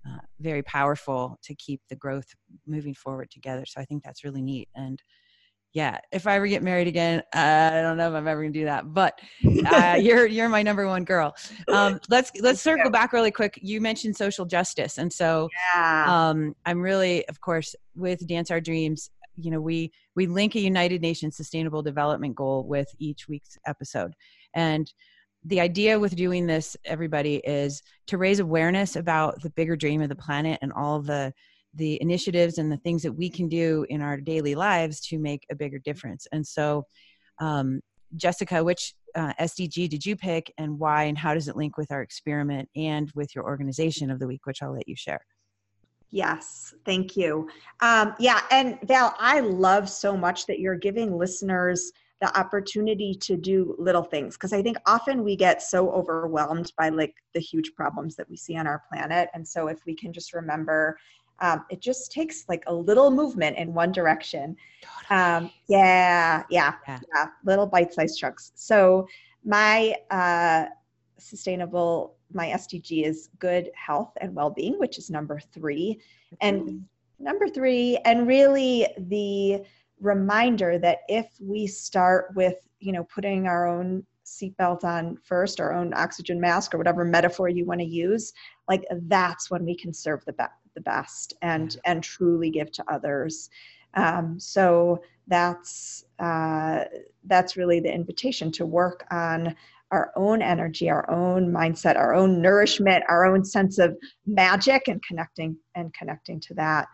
uh, 0.07 0.19
very 0.39 0.63
powerful 0.63 1.39
to 1.43 1.55
keep 1.55 1.81
the 1.89 1.97
growth 1.97 2.27
moving 2.67 2.95
forward 2.95 3.31
together. 3.31 3.65
So 3.67 3.81
I 3.81 3.85
think 3.85 4.03
that's 4.03 4.23
really 4.25 4.43
neat. 4.43 4.69
And 4.75 5.03
yeah, 5.75 5.99
if 6.13 6.29
I 6.29 6.37
ever 6.37 6.47
get 6.47 6.63
married 6.63 6.87
again, 6.87 7.21
uh, 7.35 7.71
I 7.73 7.83
don't 7.83 7.97
know 7.97 8.09
if 8.09 8.15
I'm 8.15 8.29
ever 8.29 8.43
gonna 8.43 8.53
do 8.53 8.65
that. 8.67 8.95
But 8.95 9.21
uh, 9.67 9.99
you're 10.01 10.25
you're 10.25 10.49
my 10.49 10.63
number 10.63 10.87
one 10.87 11.05
girl. 11.05 11.35
Um, 11.67 12.01
let's 12.09 12.31
let's 12.41 12.61
circle 12.61 12.91
back 12.91 13.13
really 13.13 13.33
quick. 13.33 13.59
You 13.61 13.81
mentioned 13.81 14.17
social 14.17 14.47
justice, 14.47 14.99
and 14.99 15.13
so 15.13 15.49
yeah. 15.75 16.07
um, 16.09 16.55
I'm 16.65 16.81
really, 16.81 17.27
of 17.29 17.41
course, 17.41 17.75
with 17.97 18.25
Dance 18.27 18.53
Our 18.53 18.61
Dreams. 18.61 19.11
You 19.37 19.51
know, 19.51 19.61
we 19.61 19.93
we 20.15 20.29
link 20.29 20.55
a 20.55 20.61
United 20.61 21.03
Nations 21.03 21.37
Sustainable 21.37 21.83
Development 21.83 22.37
Goal 22.37 22.63
with 22.63 22.89
each 23.01 23.27
week's 23.29 23.59
episode, 23.67 24.15
and 24.55 24.91
the 25.45 25.61
idea 25.61 25.99
with 25.99 26.15
doing 26.15 26.47
this 26.47 26.77
everybody 26.85 27.37
is 27.39 27.83
to 28.07 28.17
raise 28.17 28.39
awareness 28.39 28.95
about 28.95 29.43
the 29.43 29.51
bigger 29.51 29.77
dream 29.77 30.01
of 30.01 30.09
the 30.09 30.15
planet 30.15 30.59
and 30.63 30.73
all 30.73 31.03
the 31.03 31.35
the 31.75 32.01
initiatives 32.01 32.59
and 32.59 32.71
the 32.71 32.77
things 32.79 33.03
that 33.03 33.13
we 33.13 33.29
can 33.29 33.49
do 33.49 33.85
in 33.89 34.01
our 34.01 34.17
daily 34.17 34.55
lives 34.55 35.01
to 35.01 35.19
make 35.19 35.45
a 35.51 35.55
bigger 35.55 35.79
difference. 35.79 36.27
And 36.33 36.47
so 36.47 36.87
um, 37.41 37.81
jessica 38.17 38.63
which 38.63 38.95
uh, 39.15 39.33
sdg 39.41 39.89
did 39.89 40.05
you 40.05 40.17
pick 40.17 40.53
and 40.59 40.79
why 40.79 41.05
and 41.05 41.19
how 41.19 41.35
does 41.35 41.49
it 41.49 41.57
link 41.57 41.77
with 41.77 41.91
our 41.91 42.03
experiment 42.03 42.69
and 42.77 43.11
with 43.15 43.35
your 43.35 43.45
organization 43.45 44.11
of 44.11 44.19
the 44.19 44.27
week 44.27 44.47
which 44.47 44.63
i'll 44.63 44.73
let 44.73 44.89
you 44.89 44.97
share? 44.97 45.21
Yes, 46.11 46.73
thank 46.85 47.17
you. 47.17 47.49
Um, 47.81 48.15
yeah, 48.21 48.43
and 48.53 48.79
Val, 48.85 49.17
I 49.19 49.41
love 49.41 49.91
so 49.91 50.17
much 50.17 50.47
that 50.47 50.61
you're 50.61 50.77
giving 50.77 51.19
listeners 51.19 51.91
the 52.21 52.39
opportunity 52.39 53.17
to 53.17 53.37
do 53.37 53.75
little 53.81 54.05
things 54.05 54.37
because 54.37 54.53
i 54.53 54.63
think 54.63 54.77
often 54.87 55.25
we 55.25 55.35
get 55.35 55.61
so 55.61 55.91
overwhelmed 55.91 56.73
by 56.79 56.89
like 56.89 57.13
the 57.35 57.41
huge 57.41 57.75
problems 57.75 58.15
that 58.15 58.31
we 58.31 58.37
see 58.37 58.57
on 58.57 58.69
our 58.69 58.81
planet. 58.89 59.29
And 59.35 59.47
so 59.47 59.67
if 59.67 59.85
we 59.87 59.95
can 59.97 60.13
just 60.13 60.33
remember 60.33 60.97
um, 61.41 61.65
it 61.71 61.81
just 61.81 62.13
takes 62.13 62.45
like 62.49 62.63
a 62.67 62.75
little 62.75 63.11
movement 63.11 63.57
in 63.57 63.75
one 63.75 63.93
direction. 63.93 64.57
Um, 65.11 65.51
yeah, 65.69 66.45
yeah, 66.51 66.75
yeah. 66.87 67.01
yeah 67.15 67.27
little 67.45 67.67
bite-sized 67.67 68.19
chunks. 68.19 68.53
So 68.55 69.07
my 69.45 69.95
uh, 70.11 70.67
sustainable 71.19 72.17
my 72.33 72.49
sdg 72.49 73.05
is 73.07 73.31
good 73.39 73.71
health 73.75 74.13
and 74.21 74.35
well-being 74.35 74.79
which 74.79 74.99
is 74.99 75.11
number 75.11 75.39
three. 75.39 76.01
And 76.41 76.85
number 77.19 77.49
three 77.49 77.99
and 78.05 78.27
really 78.27 78.87
the 78.99 79.63
reminder 80.01 80.79
that 80.79 80.99
if 81.09 81.27
we 81.41 81.67
start 81.67 82.33
with 82.35 82.57
you 82.81 82.93
know 82.93 83.05
putting 83.05 83.47
our 83.47 83.69
own 83.69 84.05
seatbelt 84.25 84.85
on 84.85 85.17
first 85.23 85.61
our 85.61 85.73
own 85.73 85.95
oxygen 85.95 86.41
mask 86.41 86.75
or 86.75 86.79
whatever 86.79 87.05
metaphor 87.05 87.49
you 87.49 87.65
want 87.65 87.81
to 87.81 87.87
use 87.87 88.33
like 88.69 88.85
that's 89.03 89.51
when 89.51 89.65
we 89.65 89.77
can 89.77 89.93
serve 89.93 90.25
the, 90.25 90.33
be- 90.33 90.45
the 90.75 90.81
best 90.81 91.35
and 91.43 91.77
and 91.85 92.03
truly 92.03 92.51
give 92.51 92.71
to 92.73 92.85
others. 92.89 93.51
Um, 93.95 94.39
so 94.41 95.03
that's 95.27 96.05
uh, 96.19 96.85
that's 97.27 97.57
really 97.57 97.81
the 97.81 97.93
invitation 97.93 98.51
to 98.53 98.67
work 98.67 99.07
on 99.11 99.55
our 99.91 100.13
own 100.17 100.43
energy 100.43 100.91
our 100.91 101.09
own 101.11 101.53
mindset 101.53 101.97
our 101.97 102.15
own 102.15 102.41
nourishment 102.41 103.05
our 103.09 103.27
own 103.27 103.45
sense 103.45 103.79
of 103.79 103.97
magic 104.27 104.89
and 104.89 105.01
connecting 105.03 105.57
and 105.75 105.93
connecting 105.95 106.41
to 106.41 106.55
that. 106.55 106.89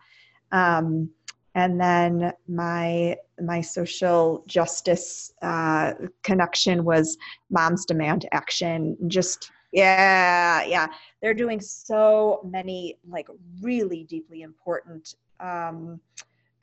Um, 0.51 1.09
and 1.55 1.79
then 1.79 2.31
my 2.47 3.17
my 3.41 3.61
social 3.61 4.43
justice 4.47 5.33
uh, 5.41 5.93
connection 6.23 6.83
was 6.83 7.17
moms 7.49 7.85
demand 7.85 8.27
action 8.31 8.97
just 9.07 9.51
yeah 9.71 10.63
yeah. 10.63 10.87
They're 11.21 11.33
doing 11.33 11.59
so 11.61 12.41
many 12.43 12.97
like 13.07 13.27
really 13.61 14.03
deeply 14.03 14.41
important 14.41 15.15
um, 15.39 15.99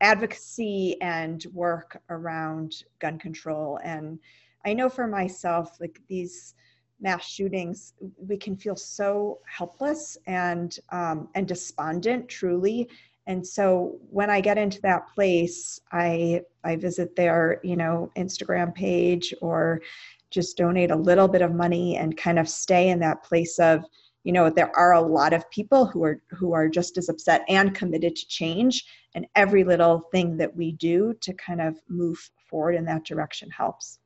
advocacy 0.01 1.01
and 1.01 1.45
work 1.53 2.01
around 2.11 2.85
gun 3.01 3.19
control. 3.19 3.79
And 3.83 4.19
i 4.67 4.75
know 4.75 4.89
for 4.89 5.07
myself 5.07 5.79
like 5.81 6.01
these 6.09 6.55
mass 7.01 7.25
shootings 7.25 7.95
we 8.19 8.37
can 8.37 8.57
feel 8.57 8.75
so 8.75 9.39
helpless 9.47 10.19
and 10.27 10.79
um, 10.91 11.29
and 11.35 11.47
despondent 11.47 12.29
truly. 12.29 12.89
And 13.27 13.47
so 13.47 13.99
when 14.11 14.31
i 14.31 14.41
get 14.41 14.57
into 14.59 14.81
that 14.83 15.07
place 15.15 15.81
i 15.93 16.41
i 16.65 16.77
visit 16.77 17.15
their 17.15 17.61
you 17.63 17.77
know 17.77 18.11
instagram 18.17 18.75
page 18.75 19.35
or 19.43 19.83
just 20.31 20.57
donate 20.57 20.91
a 20.91 20.97
little 20.97 21.29
bit 21.29 21.43
of 21.43 21.55
money 21.55 21.97
and 21.97 22.17
kind 22.17 22.39
of 22.39 22.49
stay 22.49 22.89
in 22.89 22.99
that 23.01 23.23
place 23.23 23.59
of 23.59 23.85
you 24.25 24.33
know 24.33 24.51
there 24.51 24.77
are 24.77 24.95
a 24.95 25.01
lot 25.01 25.33
of 25.33 25.49
people 25.51 25.87
who 25.87 26.05
are 26.05 26.21
who 26.31 26.53
are 26.53 26.69
just 26.69 26.99
as 26.99 27.09
upset 27.09 27.45
and 27.49 27.75
committed 27.75 28.15
to 28.17 28.27
change 28.29 28.85
and 29.15 29.27
every 29.37 29.65
little 29.65 30.03
thing 30.13 30.37
that 30.37 30.55
we 30.55 30.73
do 30.73 31.15
to 31.21 31.33
kind 31.35 31.61
of 31.61 31.77
move 31.89 32.19
forward 32.51 32.75
in 32.75 32.85
that 32.85 33.05
direction 33.05 33.51
helps. 33.51 34.01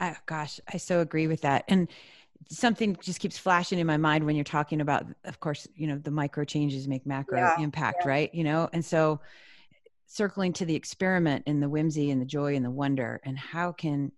Oh 0.00 0.14
gosh 0.26 0.60
i 0.72 0.76
so 0.76 1.00
agree 1.00 1.26
with 1.26 1.42
that. 1.42 1.64
And 1.68 1.88
something 2.50 2.96
just 3.00 3.20
keeps 3.20 3.38
flashing 3.38 3.78
in 3.78 3.86
my 3.86 3.96
mind 3.96 4.24
when 4.24 4.36
you're 4.36 4.44
talking 4.44 4.80
about 4.80 5.06
of 5.24 5.40
course 5.40 5.66
you 5.76 5.86
know 5.86 5.98
the 5.98 6.10
micro 6.10 6.44
changes 6.44 6.86
make 6.88 7.06
macro 7.06 7.38
yeah, 7.38 7.60
impact 7.60 8.02
yeah. 8.02 8.08
right? 8.08 8.34
You 8.34 8.44
know 8.44 8.68
and 8.72 8.84
so 8.84 9.20
circling 10.06 10.52
to 10.54 10.64
the 10.64 10.74
experiment 10.74 11.42
and 11.46 11.62
the 11.62 11.68
whimsy 11.68 12.10
and 12.10 12.20
the 12.20 12.26
joy 12.26 12.54
and 12.54 12.64
the 12.64 12.70
wonder 12.70 13.20
and 13.24 13.38
how 13.38 13.72
can 13.72 14.12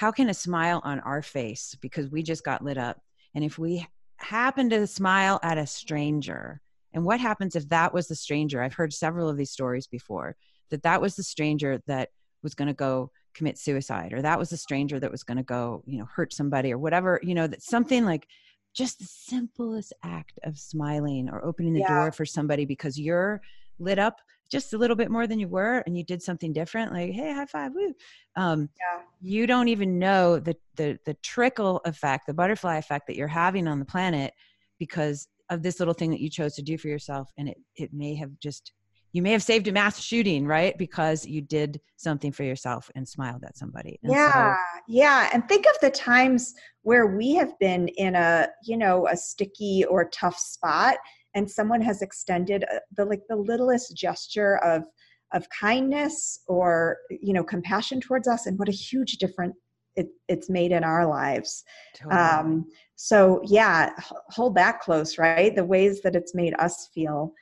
how 0.00 0.10
can 0.10 0.30
a 0.30 0.34
smile 0.34 0.80
on 0.82 0.98
our 1.00 1.20
face 1.20 1.76
because 1.82 2.08
we 2.08 2.22
just 2.22 2.42
got 2.42 2.64
lit 2.64 2.78
up 2.78 2.98
and 3.34 3.44
if 3.44 3.58
we 3.58 3.86
happen 4.16 4.70
to 4.70 4.86
smile 4.86 5.38
at 5.42 5.58
a 5.58 5.66
stranger 5.66 6.62
and 6.94 7.04
what 7.04 7.20
happens 7.20 7.54
if 7.54 7.68
that 7.68 7.92
was 7.92 8.08
the 8.08 8.14
stranger 8.14 8.62
i've 8.62 8.72
heard 8.72 8.94
several 8.94 9.28
of 9.28 9.36
these 9.36 9.50
stories 9.50 9.86
before 9.86 10.36
that 10.70 10.82
that 10.84 11.02
was 11.02 11.16
the 11.16 11.22
stranger 11.22 11.82
that 11.86 12.08
was 12.42 12.54
going 12.54 12.66
to 12.66 12.72
go 12.72 13.10
commit 13.34 13.58
suicide 13.58 14.14
or 14.14 14.22
that 14.22 14.38
was 14.38 14.48
the 14.48 14.56
stranger 14.56 14.98
that 14.98 15.10
was 15.10 15.22
going 15.22 15.36
to 15.36 15.42
go 15.42 15.82
you 15.84 15.98
know 15.98 16.06
hurt 16.06 16.32
somebody 16.32 16.72
or 16.72 16.78
whatever 16.78 17.20
you 17.22 17.34
know 17.34 17.46
that 17.46 17.60
something 17.60 18.06
like 18.06 18.26
just 18.72 19.00
the 19.00 19.04
simplest 19.04 19.92
act 20.02 20.38
of 20.44 20.58
smiling 20.58 21.28
or 21.28 21.44
opening 21.44 21.74
the 21.74 21.80
yeah. 21.80 21.94
door 21.94 22.10
for 22.10 22.24
somebody 22.24 22.64
because 22.64 22.98
you're 22.98 23.42
lit 23.78 23.98
up 23.98 24.16
just 24.50 24.72
a 24.72 24.78
little 24.78 24.96
bit 24.96 25.10
more 25.10 25.26
than 25.26 25.38
you 25.38 25.48
were 25.48 25.78
and 25.86 25.96
you 25.96 26.04
did 26.04 26.22
something 26.22 26.52
different 26.52 26.92
like 26.92 27.12
hey 27.12 27.32
high 27.32 27.46
five 27.46 27.72
woo 27.74 27.94
um, 28.36 28.68
yeah. 28.78 29.02
you 29.20 29.46
don't 29.46 29.68
even 29.68 29.98
know 29.98 30.38
the, 30.38 30.56
the 30.76 30.98
the 31.06 31.14
trickle 31.22 31.80
effect 31.84 32.26
the 32.26 32.34
butterfly 32.34 32.76
effect 32.76 33.06
that 33.06 33.16
you're 33.16 33.28
having 33.28 33.66
on 33.66 33.78
the 33.78 33.84
planet 33.84 34.32
because 34.78 35.28
of 35.50 35.62
this 35.62 35.78
little 35.78 35.94
thing 35.94 36.10
that 36.10 36.20
you 36.20 36.30
chose 36.30 36.54
to 36.54 36.62
do 36.62 36.76
for 36.76 36.88
yourself 36.88 37.30
and 37.38 37.48
it 37.48 37.58
it 37.76 37.92
may 37.92 38.14
have 38.14 38.30
just 38.40 38.72
you 39.12 39.22
may 39.22 39.32
have 39.32 39.42
saved 39.42 39.66
a 39.66 39.72
mass 39.72 40.00
shooting 40.00 40.46
right 40.46 40.78
because 40.78 41.26
you 41.26 41.40
did 41.40 41.80
something 41.96 42.30
for 42.30 42.44
yourself 42.44 42.90
and 42.94 43.08
smiled 43.08 43.42
at 43.44 43.56
somebody 43.56 43.98
and 44.02 44.12
yeah 44.12 44.54
so, 44.54 44.60
yeah 44.88 45.30
and 45.32 45.48
think 45.48 45.66
of 45.66 45.74
the 45.80 45.90
times 45.90 46.54
where 46.82 47.06
we 47.06 47.34
have 47.34 47.58
been 47.58 47.88
in 47.88 48.14
a 48.14 48.48
you 48.64 48.76
know 48.76 49.06
a 49.08 49.16
sticky 49.16 49.84
or 49.88 50.08
tough 50.10 50.38
spot 50.38 50.96
and 51.34 51.50
someone 51.50 51.80
has 51.80 52.02
extended 52.02 52.64
uh, 52.64 52.78
the 52.96 53.04
like 53.04 53.22
the 53.28 53.36
littlest 53.36 53.96
gesture 53.96 54.58
of 54.58 54.84
of 55.32 55.48
kindness 55.48 56.40
or 56.48 56.98
you 57.10 57.32
know 57.32 57.44
compassion 57.44 58.00
towards 58.00 58.26
us 58.26 58.46
and 58.46 58.58
what 58.58 58.68
a 58.68 58.72
huge 58.72 59.18
difference 59.18 59.54
it, 59.96 60.08
it's 60.28 60.48
made 60.48 60.70
in 60.70 60.84
our 60.84 61.06
lives. 61.06 61.64
Totally. 61.94 62.20
um, 62.20 62.66
so 62.96 63.40
yeah 63.44 63.90
hold 64.30 64.54
that 64.56 64.80
close 64.80 65.18
right? 65.18 65.54
The 65.54 65.64
ways 65.64 66.00
that 66.02 66.16
it's 66.16 66.34
made 66.34 66.54
us 66.58 66.88
feel. 66.94 67.32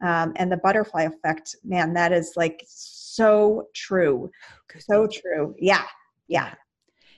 Um, 0.00 0.32
and 0.36 0.50
the 0.50 0.58
butterfly 0.58 1.02
effect 1.02 1.56
man 1.64 1.92
that 1.94 2.12
is 2.12 2.32
like 2.36 2.64
so 2.66 3.66
true. 3.74 4.30
So 4.78 5.08
true. 5.08 5.54
Yeah. 5.58 5.84
Yeah. 6.28 6.54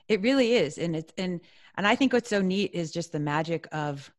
It 0.09 0.23
really 0.23 0.55
is 0.55 0.79
and 0.79 0.97
it's 0.97 1.13
and 1.19 1.41
and 1.77 1.87
i 1.87 1.95
think 1.95 2.13
what's 2.13 2.29
so 2.29 2.43
neat 2.43 2.73
is 2.75 2.91
just 2.91 3.13
the 3.13 3.21
magic 3.21 3.69
of 3.73 4.13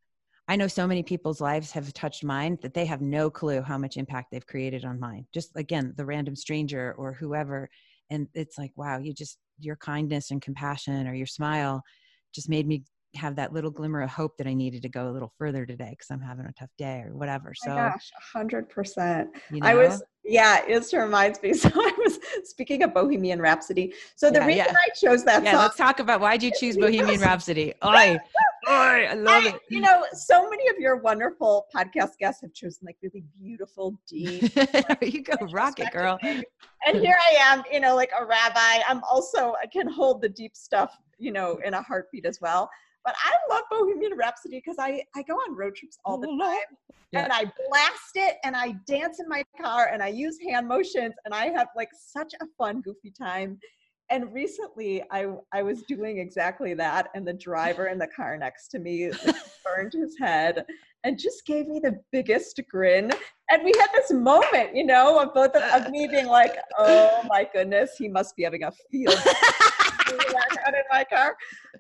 I 0.48 0.56
know 0.56 0.68
so 0.68 0.88
many 0.88 1.04
people's 1.04 1.40
lives 1.40 1.72
have 1.72 1.94
touched 1.94 2.24
mine 2.24 2.58
that 2.62 2.74
they 2.74 2.86
have 2.86 3.02
no 3.02 3.30
clue 3.30 3.62
how 3.62 3.78
much 3.78 3.98
impact 3.98 4.32
they've 4.32 4.46
created 4.46 4.84
on 4.84 5.00
mine. 5.00 5.26
Just 5.34 5.52
again, 5.56 5.94
the 5.98 6.06
random 6.06 6.36
stranger 6.36 6.94
or 6.98 7.14
whoever. 7.14 7.70
And 8.10 8.28
it's 8.34 8.58
like, 8.58 8.72
wow, 8.76 8.98
you 9.00 9.14
just, 9.14 9.38
your 9.60 9.78
kindness 9.78 10.32
and 10.32 10.42
compassion 10.42 11.08
or 11.08 11.14
your 11.14 11.28
smile 11.28 11.82
just 12.34 12.50
made 12.50 12.68
me 12.68 12.84
have 13.16 13.36
that 13.36 13.54
little 13.54 13.72
glimmer 13.72 14.02
of 14.02 14.10
hope 14.10 14.38
that 14.38 14.48
I 14.48 14.54
needed 14.54 14.82
to 14.84 14.90
go 14.90 15.10
a 15.10 15.12
little 15.12 15.34
further 15.38 15.66
today 15.66 15.90
because 15.92 16.10
I'm 16.12 16.22
having 16.22 16.46
a 16.46 16.54
tough 16.54 16.70
day 16.78 17.04
or 17.06 17.16
whatever. 17.16 17.50
Oh 17.50 17.66
so, 17.66 17.72
oh 17.72 17.76
gosh, 17.76 18.12
hundred 18.34 18.70
percent. 18.70 19.30
You 19.52 19.60
know? 19.60 19.68
I 19.68 19.76
was, 19.76 20.02
yeah, 20.24 20.64
it 20.66 20.80
just 20.80 20.94
reminds 20.94 21.42
me. 21.42 21.54
So 21.62 21.70
I 21.74 21.94
was 21.98 22.20
speaking 22.44 22.84
of 22.84 22.94
Bohemian 22.94 23.42
Rhapsody. 23.42 23.94
So 24.16 24.32
the 24.32 24.40
yeah, 24.40 24.46
reason 24.46 24.66
yeah. 24.68 24.76
I 24.76 24.90
chose 24.96 25.24
that 25.26 25.44
yeah, 25.44 25.52
song. 25.52 25.62
Let's 25.62 25.78
talk 25.78 26.00
about 26.00 26.22
why'd 26.22 26.42
you 26.42 26.52
choose 26.58 26.78
Bohemian 26.86 27.20
Rhapsody? 27.20 27.74
Oh, 28.68 28.74
I 28.74 29.14
love 29.14 29.44
I, 29.44 29.50
it. 29.50 29.62
You 29.70 29.82
know, 29.82 30.06
so 30.14 30.50
many 30.50 30.68
of 30.70 30.78
your 30.78 30.98
wonderful 30.98 31.66
podcast 31.76 32.18
guests 32.20 32.42
have 32.42 32.54
chosen 32.54 32.86
like 32.86 32.98
really 33.02 33.24
beautiful, 33.40 33.98
deep. 34.08 34.52
You 35.02 35.24
go, 35.24 35.34
rocket 35.52 35.92
girl. 35.92 36.18
And 36.22 36.98
here 36.98 37.18
I 37.18 37.36
am, 37.40 37.64
you 37.72 37.80
know, 37.80 37.96
like 37.96 38.12
a 38.20 38.26
rabbi. 38.26 38.84
I'm 38.88 39.02
also 39.10 39.54
I 39.62 39.68
can 39.68 39.88
hold 39.88 40.22
the 40.22 40.30
deep 40.30 40.56
stuff, 40.56 40.96
you 41.18 41.32
know, 41.32 41.60
in 41.66 41.74
a 41.74 41.82
heartbeat 41.82 42.26
as 42.26 42.40
well. 42.42 42.70
But 43.04 43.16
I 43.18 43.54
love 43.54 43.64
Bohemian 43.72 44.16
Rhapsody 44.16 44.62
because 44.64 44.78
I 44.80 45.04
I 45.16 45.24
go 45.24 45.34
on 45.34 45.56
road 45.56 45.76
trips 45.76 45.98
all 46.06 46.20
the 46.20 46.28
time, 46.28 46.58
yeah. 47.12 47.24
and 47.24 47.34
I 47.34 47.46
blast 47.70 48.12
it 48.16 48.36
and 48.44 48.56
I 48.56 48.76
dance 48.86 49.20
in 49.20 49.28
my 49.28 49.44
car 49.60 49.90
and 49.92 50.04
I 50.04 50.10
use 50.10 50.38
hand 50.48 50.68
motions 50.68 51.16
and 51.26 51.34
I 51.34 51.48
have 51.48 51.70
like 51.76 51.90
such 51.94 52.34
a 52.42 52.46
fun, 52.58 52.82
goofy 52.82 53.12
time 53.12 53.58
and 54.12 54.32
recently 54.34 55.02
I 55.10 55.28
I 55.52 55.64
was 55.64 55.82
doing 55.84 56.20
exactly 56.20 56.74
that 56.76 57.08
and 57.16 57.28
the 57.28 57.34
driver 57.34 57.88
in 57.88 57.98
the 57.98 58.08
car 58.08 58.38
next 58.38 58.68
to 58.70 58.80
me 58.80 59.10
turned 59.66 59.94
his 60.00 60.18
head 60.20 60.66
and 61.04 61.18
just 61.18 61.46
gave 61.48 61.68
me 61.68 61.80
the 61.80 62.00
biggest 62.12 62.62
grin. 62.70 63.12
And 63.50 63.64
we 63.64 63.74
had 63.80 63.88
this 63.96 64.12
moment 64.12 64.76
you 64.76 64.86
know 64.86 65.20
of 65.20 65.34
both 65.34 65.56
of, 65.56 65.64
of 65.64 65.90
me 65.92 66.08
being 66.08 66.28
like 66.28 66.58
oh 66.78 67.24
my 67.30 67.48
goodness 67.52 67.96
he 67.98 68.08
must 68.08 68.36
be 68.36 68.44
having 68.44 68.64
a 68.64 68.72
field 68.92 69.16
out 70.68 70.74
in 70.74 70.84
my 70.92 71.06
car. 71.06 71.36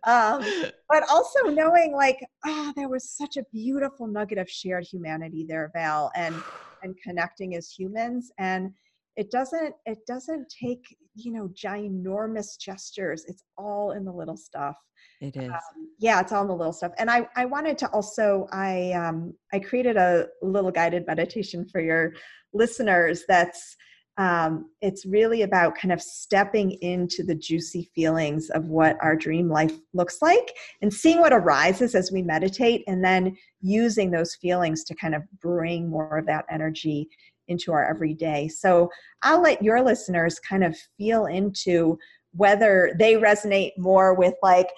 Um, 0.05 0.43
but 0.89 1.03
also 1.09 1.49
knowing 1.49 1.93
like 1.93 2.25
oh 2.45 2.73
there 2.75 2.89
was 2.89 3.09
such 3.09 3.37
a 3.37 3.43
beautiful 3.51 4.07
nugget 4.07 4.37
of 4.37 4.49
shared 4.49 4.85
humanity 4.85 5.45
there 5.47 5.69
val 5.75 6.11
and 6.15 6.33
and 6.83 6.95
connecting 7.03 7.55
as 7.55 7.69
humans. 7.69 8.31
And 8.39 8.73
it 9.15 9.31
doesn't 9.31 9.73
it 9.85 9.99
doesn't 10.07 10.47
take 10.49 10.83
you 11.15 11.31
know 11.31 11.49
ginormous 11.49 12.57
gestures 12.59 13.25
it's 13.27 13.43
all 13.57 13.91
in 13.91 14.05
the 14.05 14.11
little 14.11 14.37
stuff. 14.37 14.75
It 15.19 15.35
is. 15.35 15.49
Um, 15.49 15.89
yeah 15.99 16.19
it's 16.19 16.31
all 16.31 16.43
in 16.43 16.47
the 16.47 16.55
little 16.55 16.73
stuff 16.73 16.93
and 16.97 17.09
i 17.09 17.27
i 17.35 17.45
wanted 17.45 17.77
to 17.79 17.89
also 17.89 18.47
i 18.51 18.91
um 18.93 19.33
i 19.53 19.59
created 19.59 19.97
a 19.97 20.27
little 20.41 20.71
guided 20.71 21.05
meditation 21.05 21.67
for 21.67 21.81
your 21.81 22.13
listeners 22.53 23.23
that's 23.27 23.75
um, 24.17 24.69
it's 24.81 25.05
really 25.05 25.43
about 25.43 25.75
kind 25.75 25.91
of 25.91 26.01
stepping 26.01 26.71
into 26.81 27.23
the 27.23 27.33
juicy 27.33 27.89
feelings 27.95 28.49
of 28.49 28.65
what 28.65 28.97
our 29.01 29.15
dream 29.15 29.49
life 29.49 29.73
looks 29.93 30.21
like 30.21 30.53
and 30.81 30.93
seeing 30.93 31.21
what 31.21 31.33
arises 31.33 31.95
as 31.95 32.11
we 32.11 32.21
meditate 32.21 32.83
and 32.87 33.03
then 33.03 33.35
using 33.61 34.11
those 34.11 34.35
feelings 34.35 34.83
to 34.83 34.95
kind 34.95 35.15
of 35.15 35.23
bring 35.41 35.89
more 35.89 36.17
of 36.17 36.25
that 36.25 36.45
energy 36.51 37.07
into 37.47 37.71
our 37.71 37.85
everyday. 37.85 38.47
So 38.47 38.89
I'll 39.23 39.41
let 39.41 39.61
your 39.61 39.81
listeners 39.81 40.39
kind 40.39 40.63
of 40.63 40.77
feel 40.97 41.25
into 41.25 41.97
whether 42.33 42.95
they 42.97 43.15
resonate 43.15 43.71
more 43.77 44.13
with 44.13 44.35
like 44.41 44.69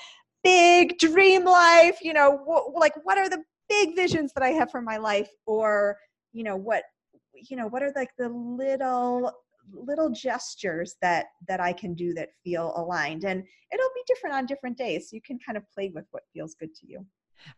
big 0.43 0.97
dream 0.97 1.45
life, 1.45 1.99
you 2.02 2.13
know, 2.13 2.38
wh- 2.47 2.76
like 2.78 2.93
what 3.04 3.17
are 3.17 3.30
the 3.30 3.43
big 3.69 3.95
visions 3.95 4.32
that 4.36 4.43
I 4.43 4.49
have 4.49 4.71
for 4.71 4.82
my 4.82 4.97
life 4.97 5.30
or, 5.45 5.97
you 6.32 6.43
know, 6.43 6.56
what 6.56 6.84
you 7.49 7.58
know, 7.58 7.67
what 7.67 7.84
are 7.84 7.91
like 7.95 8.12
the 8.17 8.30
little 8.30 9.32
little 9.71 10.10
gestures 10.10 10.95
that 11.02 11.28
that 11.47 11.60
I 11.60 11.73
can 11.73 11.93
do 11.93 12.13
that 12.13 12.30
feel 12.43 12.73
aligned 12.76 13.23
and 13.23 13.43
it'll 13.71 13.89
be 13.95 14.04
different 14.08 14.36
on 14.36 14.45
different 14.45 14.78
days. 14.78 15.10
So 15.10 15.15
you 15.15 15.21
can 15.21 15.39
kind 15.39 15.58
of 15.58 15.63
play 15.71 15.91
with 15.93 16.06
what 16.12 16.23
feels 16.34 16.56
good 16.56 16.73
to 16.76 16.88
you. 16.88 17.06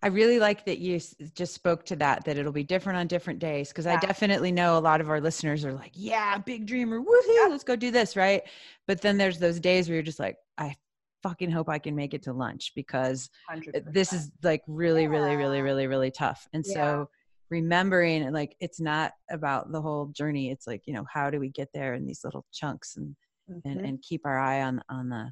I 0.01 0.07
really 0.07 0.39
like 0.39 0.65
that 0.65 0.79
you 0.79 0.99
just 1.35 1.53
spoke 1.53 1.85
to 1.85 1.95
that, 1.97 2.25
that 2.25 2.37
it'll 2.37 2.51
be 2.51 2.63
different 2.63 2.97
on 2.97 3.07
different 3.07 3.39
days. 3.39 3.71
Cause 3.71 3.85
yeah. 3.85 3.93
I 3.93 3.97
definitely 3.97 4.51
know 4.51 4.77
a 4.77 4.79
lot 4.79 5.01
of 5.01 5.09
our 5.09 5.21
listeners 5.21 5.63
are 5.63 5.73
like, 5.73 5.91
yeah, 5.93 6.37
big 6.37 6.65
dreamer, 6.65 6.99
woohoo, 6.99 7.21
yeah. 7.27 7.47
let's 7.49 7.63
go 7.63 7.75
do 7.75 7.91
this. 7.91 8.15
Right. 8.15 8.43
But 8.87 9.01
then 9.01 9.17
there's 9.17 9.39
those 9.39 9.59
days 9.59 9.87
where 9.87 9.95
you're 9.95 10.03
just 10.03 10.19
like, 10.19 10.37
I 10.57 10.75
fucking 11.23 11.51
hope 11.51 11.69
I 11.69 11.79
can 11.79 11.95
make 11.95 12.13
it 12.13 12.23
to 12.23 12.33
lunch 12.33 12.71
because 12.75 13.29
100%. 13.51 13.93
this 13.93 14.13
is 14.13 14.31
like 14.43 14.61
really, 14.67 15.03
yeah. 15.03 15.09
really, 15.09 15.35
really, 15.35 15.61
really, 15.61 15.87
really 15.87 16.11
tough. 16.11 16.47
And 16.53 16.65
so 16.65 17.09
remembering 17.49 18.31
like, 18.31 18.55
it's 18.59 18.79
not 18.79 19.13
about 19.31 19.71
the 19.71 19.81
whole 19.81 20.07
journey. 20.07 20.51
It's 20.51 20.67
like, 20.67 20.81
you 20.85 20.93
know, 20.93 21.05
how 21.11 21.29
do 21.29 21.39
we 21.39 21.49
get 21.49 21.69
there 21.73 21.93
in 21.93 22.05
these 22.05 22.23
little 22.23 22.45
chunks 22.51 22.97
and, 22.97 23.15
mm-hmm. 23.51 23.67
and, 23.67 23.85
and 23.85 24.01
keep 24.01 24.21
our 24.25 24.37
eye 24.37 24.61
on, 24.61 24.81
on 24.89 25.09
the, 25.09 25.31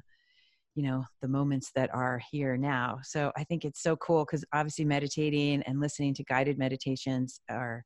you 0.74 0.82
know 0.82 1.04
the 1.22 1.28
moments 1.28 1.70
that 1.74 1.92
are 1.94 2.20
here 2.30 2.56
now. 2.56 2.98
So 3.02 3.32
i 3.36 3.44
think 3.44 3.64
it's 3.64 3.82
so 3.82 3.96
cool 3.96 4.24
because 4.24 4.44
obviously 4.52 4.84
meditating 4.84 5.62
and 5.62 5.80
listening 5.80 6.14
to 6.14 6.24
guided 6.24 6.58
meditations 6.58 7.40
are 7.50 7.84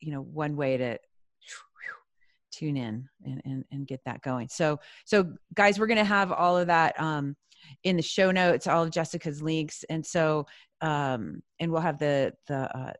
you 0.00 0.12
know 0.12 0.22
one 0.22 0.56
way 0.56 0.76
to 0.76 0.98
tune 2.52 2.76
in 2.76 3.08
and, 3.24 3.40
and, 3.44 3.64
and 3.70 3.86
get 3.86 4.00
that 4.04 4.22
going. 4.22 4.48
So 4.48 4.78
so 5.04 5.32
guys 5.54 5.78
we're 5.78 5.86
going 5.86 5.98
to 5.98 6.04
have 6.04 6.32
all 6.32 6.58
of 6.58 6.66
that 6.66 7.00
um, 7.00 7.36
in 7.84 7.96
the 7.96 8.02
show 8.02 8.30
notes 8.30 8.66
all 8.66 8.82
of 8.82 8.90
jessica's 8.90 9.42
links. 9.42 9.84
And 9.88 10.04
so 10.04 10.46
um, 10.80 11.42
and 11.58 11.70
we'll 11.70 11.82
have 11.82 11.98
the 11.98 12.32
the 12.48 12.76
uh, 12.76 12.92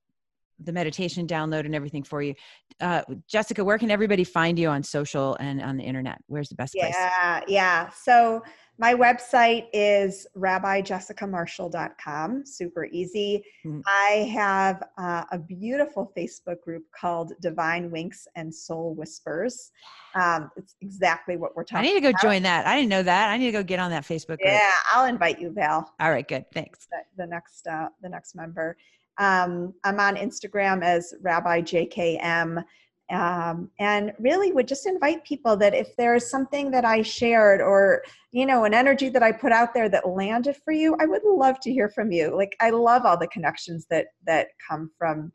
the 0.63 0.73
meditation 0.73 1.27
download 1.27 1.65
and 1.65 1.75
everything 1.75 2.03
for 2.03 2.23
you. 2.23 2.35
Uh, 2.81 3.03
Jessica, 3.29 3.65
where 3.65 3.79
can 3.79 3.91
everybody 3.91 4.25
find 4.25 4.59
you 4.59 4.69
on 4.69 4.83
social 4.83 5.37
and 5.41 5.63
on 5.63 5.77
the 5.77 5.85
internet? 5.85 6.19
Where's 6.27 6.49
the 6.49 6.55
best 6.55 6.75
yeah, 6.75 6.85
place? 6.85 6.95
Yeah, 6.97 7.41
yeah. 7.49 7.91
So 7.91 8.43
my 8.81 8.95
website 8.95 9.67
is 9.75 10.27
rabbijessicamarshall.com. 10.39 12.47
Super 12.47 12.87
easy. 12.87 13.45
Mm-hmm. 13.67 13.81
I 13.87 14.27
have 14.33 14.83
uh, 14.97 15.25
a 15.31 15.39
beautiful 15.39 16.11
Facebook 16.17 16.63
group 16.63 16.85
called 16.99 17.35
Divine 17.43 17.91
Winks 17.91 18.27
and 18.37 18.55
Soul 18.55 18.95
Whispers. 18.95 19.71
Um, 20.15 20.51
it's 20.57 20.77
exactly 20.81 21.37
what 21.37 21.55
we're 21.55 21.65
talking. 21.65 21.87
I 21.87 21.89
need 21.89 21.97
to 21.97 22.01
go 22.01 22.09
about. 22.09 22.23
join 22.23 22.43
that. 22.45 22.67
I 22.67 22.75
didn't 22.75 22.89
know 22.89 23.03
that. 23.03 23.29
I 23.29 23.37
need 23.37 23.47
to 23.47 23.53
go 23.53 23.63
get 23.63 23.81
on 23.81 23.91
that 23.91 24.05
Facebook 24.05 24.39
group. 24.39 24.47
Yeah, 24.47 24.73
I'll 24.91 25.05
invite 25.05 25.39
you, 25.39 25.51
Val. 25.51 25.93
All 26.01 26.11
right, 26.11 26.27
good. 26.27 26.47
Thanks. 26.55 26.89
The, 26.91 27.25
the 27.25 27.27
next, 27.27 27.67
uh, 27.67 27.91
the 28.01 28.09
next 28.09 28.35
member. 28.35 28.79
Um, 29.19 29.75
I'm 29.85 30.01
on 30.01 30.17
Instagram 30.17 30.83
as 30.83 31.15
Rabbi 31.21 31.63
JKM 31.63 32.65
um, 33.11 33.71
and 33.79 34.13
really 34.19 34.53
would 34.53 34.69
just 34.69 34.87
invite 34.87 35.25
people 35.25 35.57
that 35.57 35.75
if 35.75 35.97
there's 35.97 36.31
something 36.31 36.71
that 36.71 36.85
i 36.85 37.03
shared 37.03 37.61
or 37.61 38.03
you 38.31 38.47
know 38.47 38.65
an 38.65 38.73
energy 38.73 39.09
that 39.09 39.23
i 39.23 39.33
put 39.33 39.53
out 39.53 39.75
there 39.75 39.89
that 39.89 40.09
landed 40.09 40.57
for 40.65 40.73
you 40.73 40.97
i 41.01 41.07
would 41.07 41.23
love 41.25 41.59
to 41.61 41.73
hear 41.73 41.89
from 41.89 42.13
you. 42.13 42.35
Like 42.35 42.55
i 42.61 42.71
love 42.71 43.05
all 43.05 43.19
the 43.19 43.27
connections 43.29 43.87
that 43.91 44.07
that 44.27 44.49
come 44.69 44.91
from 44.97 45.33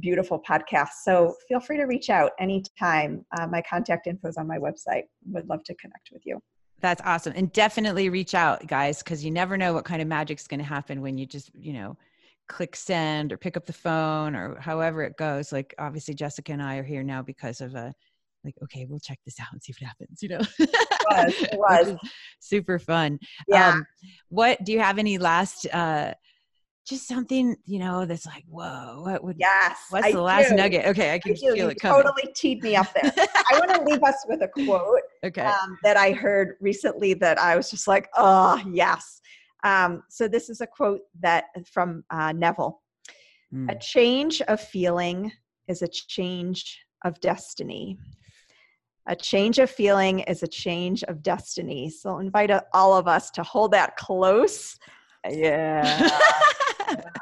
beautiful 0.00 0.42
podcasts. 0.48 1.02
So 1.04 1.34
feel 1.48 1.60
free 1.60 1.76
to 1.76 1.84
reach 1.84 2.08
out 2.08 2.32
anytime. 2.40 3.24
Uh, 3.38 3.46
my 3.46 3.62
contact 3.68 4.06
info 4.06 4.28
is 4.28 4.38
on 4.38 4.48
my 4.48 4.58
website. 4.58 5.02
Would 5.26 5.48
love 5.48 5.62
to 5.64 5.74
connect 5.74 6.08
with 6.10 6.22
you. 6.24 6.40
That's 6.80 7.02
awesome. 7.04 7.34
And 7.36 7.52
definitely 7.52 8.08
reach 8.08 8.34
out 8.34 8.66
guys 8.66 9.02
because 9.02 9.22
you 9.22 9.30
never 9.30 9.56
know 9.56 9.74
what 9.74 9.84
kind 9.84 10.00
of 10.00 10.08
magic's 10.08 10.48
going 10.48 10.60
to 10.60 10.66
happen 10.66 11.02
when 11.02 11.18
you 11.18 11.26
just 11.26 11.50
you 11.54 11.74
know 11.74 11.96
click 12.52 12.76
send 12.76 13.32
or 13.32 13.36
pick 13.36 13.56
up 13.56 13.66
the 13.66 13.72
phone 13.72 14.36
or 14.36 14.60
however 14.60 15.02
it 15.02 15.16
goes 15.16 15.52
like 15.52 15.74
obviously 15.78 16.14
jessica 16.14 16.52
and 16.52 16.62
i 16.62 16.76
are 16.76 16.82
here 16.82 17.02
now 17.02 17.22
because 17.22 17.60
of 17.60 17.74
a 17.74 17.92
like, 18.44 18.54
okay, 18.62 18.86
we'll 18.88 19.00
check 19.00 19.18
this 19.24 19.38
out 19.40 19.48
and 19.52 19.62
see 19.62 19.72
what 19.72 19.86
happens, 19.86 20.22
you 20.22 20.28
know? 20.28 20.40
It 20.58 20.70
was. 21.10 21.34
It 21.42 21.58
was. 21.58 22.10
super 22.40 22.78
fun. 22.78 23.18
Yeah. 23.48 23.70
Um, 23.70 23.86
what 24.28 24.62
do 24.64 24.72
you 24.72 24.80
have 24.80 24.98
any 24.98 25.18
last, 25.18 25.66
uh, 25.72 26.14
just 26.84 27.06
something, 27.06 27.54
you 27.64 27.78
know, 27.78 28.04
that's 28.04 28.26
like, 28.26 28.42
whoa, 28.48 29.02
what 29.04 29.22
would, 29.22 29.36
yes. 29.38 29.78
what's 29.90 30.06
I 30.06 30.12
the 30.12 30.20
last 30.20 30.48
do. 30.50 30.56
nugget? 30.56 30.86
Okay. 30.86 31.10
I 31.10 31.14
I 31.14 31.18
can 31.20 31.34
do. 31.34 31.40
feel 31.40 31.56
You 31.56 31.68
it 31.68 31.80
coming. 31.80 32.02
totally 32.02 32.32
teed 32.34 32.62
me 32.62 32.74
up 32.74 32.92
there. 32.92 33.12
I 33.16 33.58
want 33.58 33.72
to 33.74 33.82
leave 33.84 34.02
us 34.02 34.16
with 34.28 34.42
a 34.42 34.48
quote 34.48 35.00
okay. 35.24 35.42
um, 35.42 35.78
that 35.84 35.96
I 35.96 36.10
heard 36.10 36.56
recently 36.60 37.14
that 37.14 37.38
I 37.38 37.56
was 37.56 37.70
just 37.70 37.86
like, 37.86 38.08
oh, 38.16 38.60
yes. 38.72 39.20
Um, 39.62 40.02
so 40.08 40.28
this 40.28 40.48
is 40.48 40.60
a 40.60 40.66
quote 40.66 41.02
that 41.20 41.46
from 41.66 42.04
uh, 42.10 42.32
Neville. 42.32 42.80
Mm. 43.52 43.70
A 43.70 43.78
change 43.78 44.40
of 44.42 44.60
feeling 44.60 45.30
is 45.68 45.82
a 45.82 45.88
change 45.88 46.80
of 47.04 47.20
destiny. 47.20 47.98
A 49.08 49.16
change 49.16 49.58
of 49.58 49.70
feeling 49.70 50.20
is 50.20 50.42
a 50.42 50.48
change 50.48 51.02
of 51.04 51.22
destiny. 51.22 51.90
So 51.90 52.10
I'll 52.10 52.18
invite 52.20 52.50
uh, 52.50 52.62
all 52.72 52.96
of 52.96 53.08
us 53.08 53.30
to 53.32 53.42
hold 53.42 53.72
that 53.72 53.96
close. 53.96 54.78
Yeah. 55.28 56.08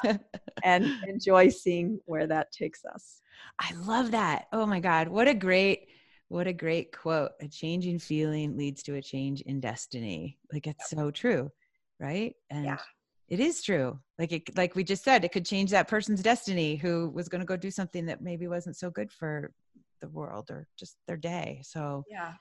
and 0.65 0.87
enjoy 1.07 1.49
seeing 1.49 1.99
where 2.05 2.27
that 2.27 2.53
takes 2.53 2.85
us. 2.85 3.23
I 3.59 3.73
love 3.75 4.11
that. 4.11 4.47
Oh 4.53 4.67
my 4.67 4.81
God. 4.81 5.09
What 5.09 5.29
a 5.29 5.35
great, 5.35 5.89
what 6.29 6.47
a 6.47 6.53
great 6.53 6.97
quote. 6.97 7.31
A 7.41 7.49
change 7.49 7.87
in 7.87 7.99
feeling 7.99 8.57
leads 8.57 8.83
to 8.85 8.97
a 8.97 9.03
change 9.03 9.41
in 9.43 9.61
destiny. 9.61 10.39
Like 10.53 10.67
it's 10.67 10.91
so 10.91 11.11
true. 11.11 11.51
Right. 12.01 12.35
And 12.49 12.65
Yeah. 12.65 12.79
it 13.29 13.39
is 13.41 13.63
true. 13.63 14.01
Like 14.19 14.33
it, 14.33 14.57
like 14.57 14.75
we 14.75 14.83
just 14.83 15.05
said, 15.05 15.25
it 15.25 15.33
could 15.33 15.45
change 15.45 15.71
that 15.71 15.87
person's 15.87 16.23
destiny 16.23 16.77
who 16.77 17.11
was 17.11 17.29
going 17.29 17.41
to 17.41 17.47
go 17.47 17.57
do 17.57 17.71
something 17.71 18.07
that 18.07 18.23
maybe 18.23 18.49
wasn't 18.49 18.77
so 18.77 18.91
good 18.91 19.13
for 19.13 19.53
the 20.01 20.09
world 20.09 20.51
or 20.51 20.67
just 20.79 20.97
their 21.07 21.19
day. 21.19 21.61
So 21.63 22.05
Yeah. 22.11 22.33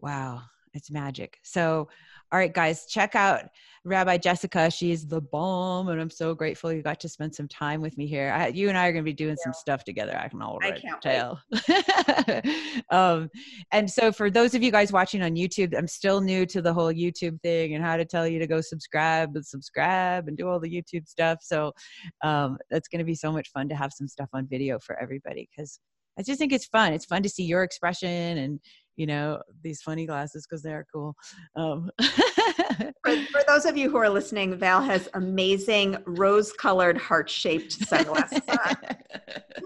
Wow, 0.00 0.42
it's 0.76 0.90
magic. 0.90 1.38
So, 1.42 1.88
all 2.32 2.38
right, 2.38 2.52
guys, 2.52 2.86
check 2.86 3.14
out 3.14 3.44
Rabbi 3.84 4.18
Jessica. 4.18 4.68
She's 4.70 5.06
the 5.06 5.20
bomb, 5.20 5.88
and 5.88 6.00
I'm 6.00 6.10
so 6.10 6.34
grateful 6.34 6.72
you 6.72 6.82
got 6.82 6.98
to 7.00 7.08
spend 7.08 7.34
some 7.34 7.46
time 7.46 7.80
with 7.80 7.96
me 7.96 8.06
here. 8.06 8.32
I, 8.36 8.48
you 8.48 8.68
and 8.68 8.76
I 8.76 8.88
are 8.88 8.92
going 8.92 9.04
to 9.04 9.08
be 9.08 9.14
doing 9.14 9.36
some 9.36 9.52
stuff 9.52 9.84
together. 9.84 10.18
I 10.18 10.28
can 10.28 10.42
already 10.42 10.80
can't 10.80 11.00
tell. 11.00 11.40
um, 12.90 13.30
and 13.70 13.88
so, 13.88 14.10
for 14.10 14.28
those 14.28 14.54
of 14.54 14.62
you 14.62 14.72
guys 14.72 14.92
watching 14.92 15.22
on 15.22 15.36
YouTube, 15.36 15.76
I'm 15.76 15.86
still 15.86 16.20
new 16.20 16.46
to 16.46 16.60
the 16.60 16.74
whole 16.74 16.92
YouTube 16.92 17.40
thing 17.42 17.74
and 17.74 17.84
how 17.84 17.96
to 17.96 18.04
tell 18.04 18.26
you 18.26 18.40
to 18.40 18.46
go 18.46 18.60
subscribe 18.60 19.36
and 19.36 19.46
subscribe 19.46 20.26
and 20.26 20.36
do 20.36 20.48
all 20.48 20.58
the 20.58 20.70
YouTube 20.70 21.06
stuff. 21.06 21.38
So, 21.42 21.72
um, 22.22 22.58
that's 22.70 22.88
going 22.88 22.98
to 22.98 23.04
be 23.04 23.14
so 23.14 23.30
much 23.30 23.50
fun 23.50 23.68
to 23.68 23.76
have 23.76 23.92
some 23.92 24.08
stuff 24.08 24.28
on 24.32 24.48
video 24.48 24.80
for 24.80 25.00
everybody 25.00 25.48
because 25.50 25.78
I 26.18 26.22
just 26.22 26.38
think 26.38 26.52
it's 26.52 26.66
fun. 26.66 26.92
It's 26.92 27.04
fun 27.04 27.22
to 27.22 27.28
see 27.28 27.44
your 27.44 27.62
expression 27.62 28.38
and 28.38 28.60
you 28.96 29.06
know 29.06 29.40
these 29.62 29.82
funny 29.82 30.06
glasses 30.06 30.46
because 30.46 30.62
they 30.62 30.72
are 30.72 30.86
cool. 30.92 31.14
Um, 31.54 31.90
For, 31.98 33.16
for 33.32 33.42
those 33.46 33.64
of 33.66 33.76
you 33.76 33.90
who 33.90 33.96
are 33.96 34.08
listening, 34.08 34.56
Val 34.56 34.82
has 34.82 35.08
amazing 35.14 35.96
rose-colored 36.06 36.98
heart-shaped 36.98 37.72
sunglasses 37.72 38.40
on. 38.48 38.76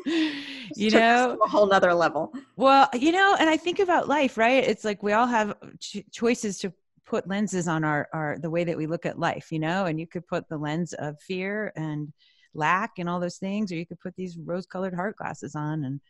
you 0.77 0.91
know, 0.91 1.39
a 1.43 1.49
whole 1.49 1.67
nother 1.67 1.95
level. 1.95 2.33
well, 2.57 2.89
you 2.95 3.13
know, 3.13 3.37
and 3.39 3.49
I 3.49 3.57
think 3.57 3.79
about 3.79 4.09
life, 4.09 4.37
right? 4.37 4.65
It's 4.65 4.85
like 4.85 5.03
we 5.03 5.13
all 5.13 5.27
have 5.27 5.55
ch- 5.79 6.05
choices 6.13 6.59
to 6.59 6.73
put 7.07 7.29
lenses 7.29 7.67
on 7.67 7.85
our, 7.85 8.09
our 8.13 8.39
the 8.39 8.51
way 8.51 8.65
that 8.65 8.77
we 8.77 8.87
look 8.87 9.05
at 9.05 9.19
life, 9.19 9.51
you 9.51 9.59
know, 9.59 9.87
and 9.87 9.99
you 9.99 10.07
could 10.07 10.27
put 10.27 10.49
the 10.49 10.57
lens 10.57 10.93
of 10.95 11.21
fear 11.21 11.73
and 11.77 12.13
lack 12.55 12.93
and 12.99 13.09
all 13.09 13.21
those 13.21 13.39
things, 13.39 13.71
or 13.71 13.77
you 13.77 13.87
could 13.87 14.01
put 14.01 14.15
these 14.17 14.39
rose-colored 14.39 14.95
heart 14.95 15.17
glasses 15.17 15.55
on 15.55 15.85
and 15.85 16.01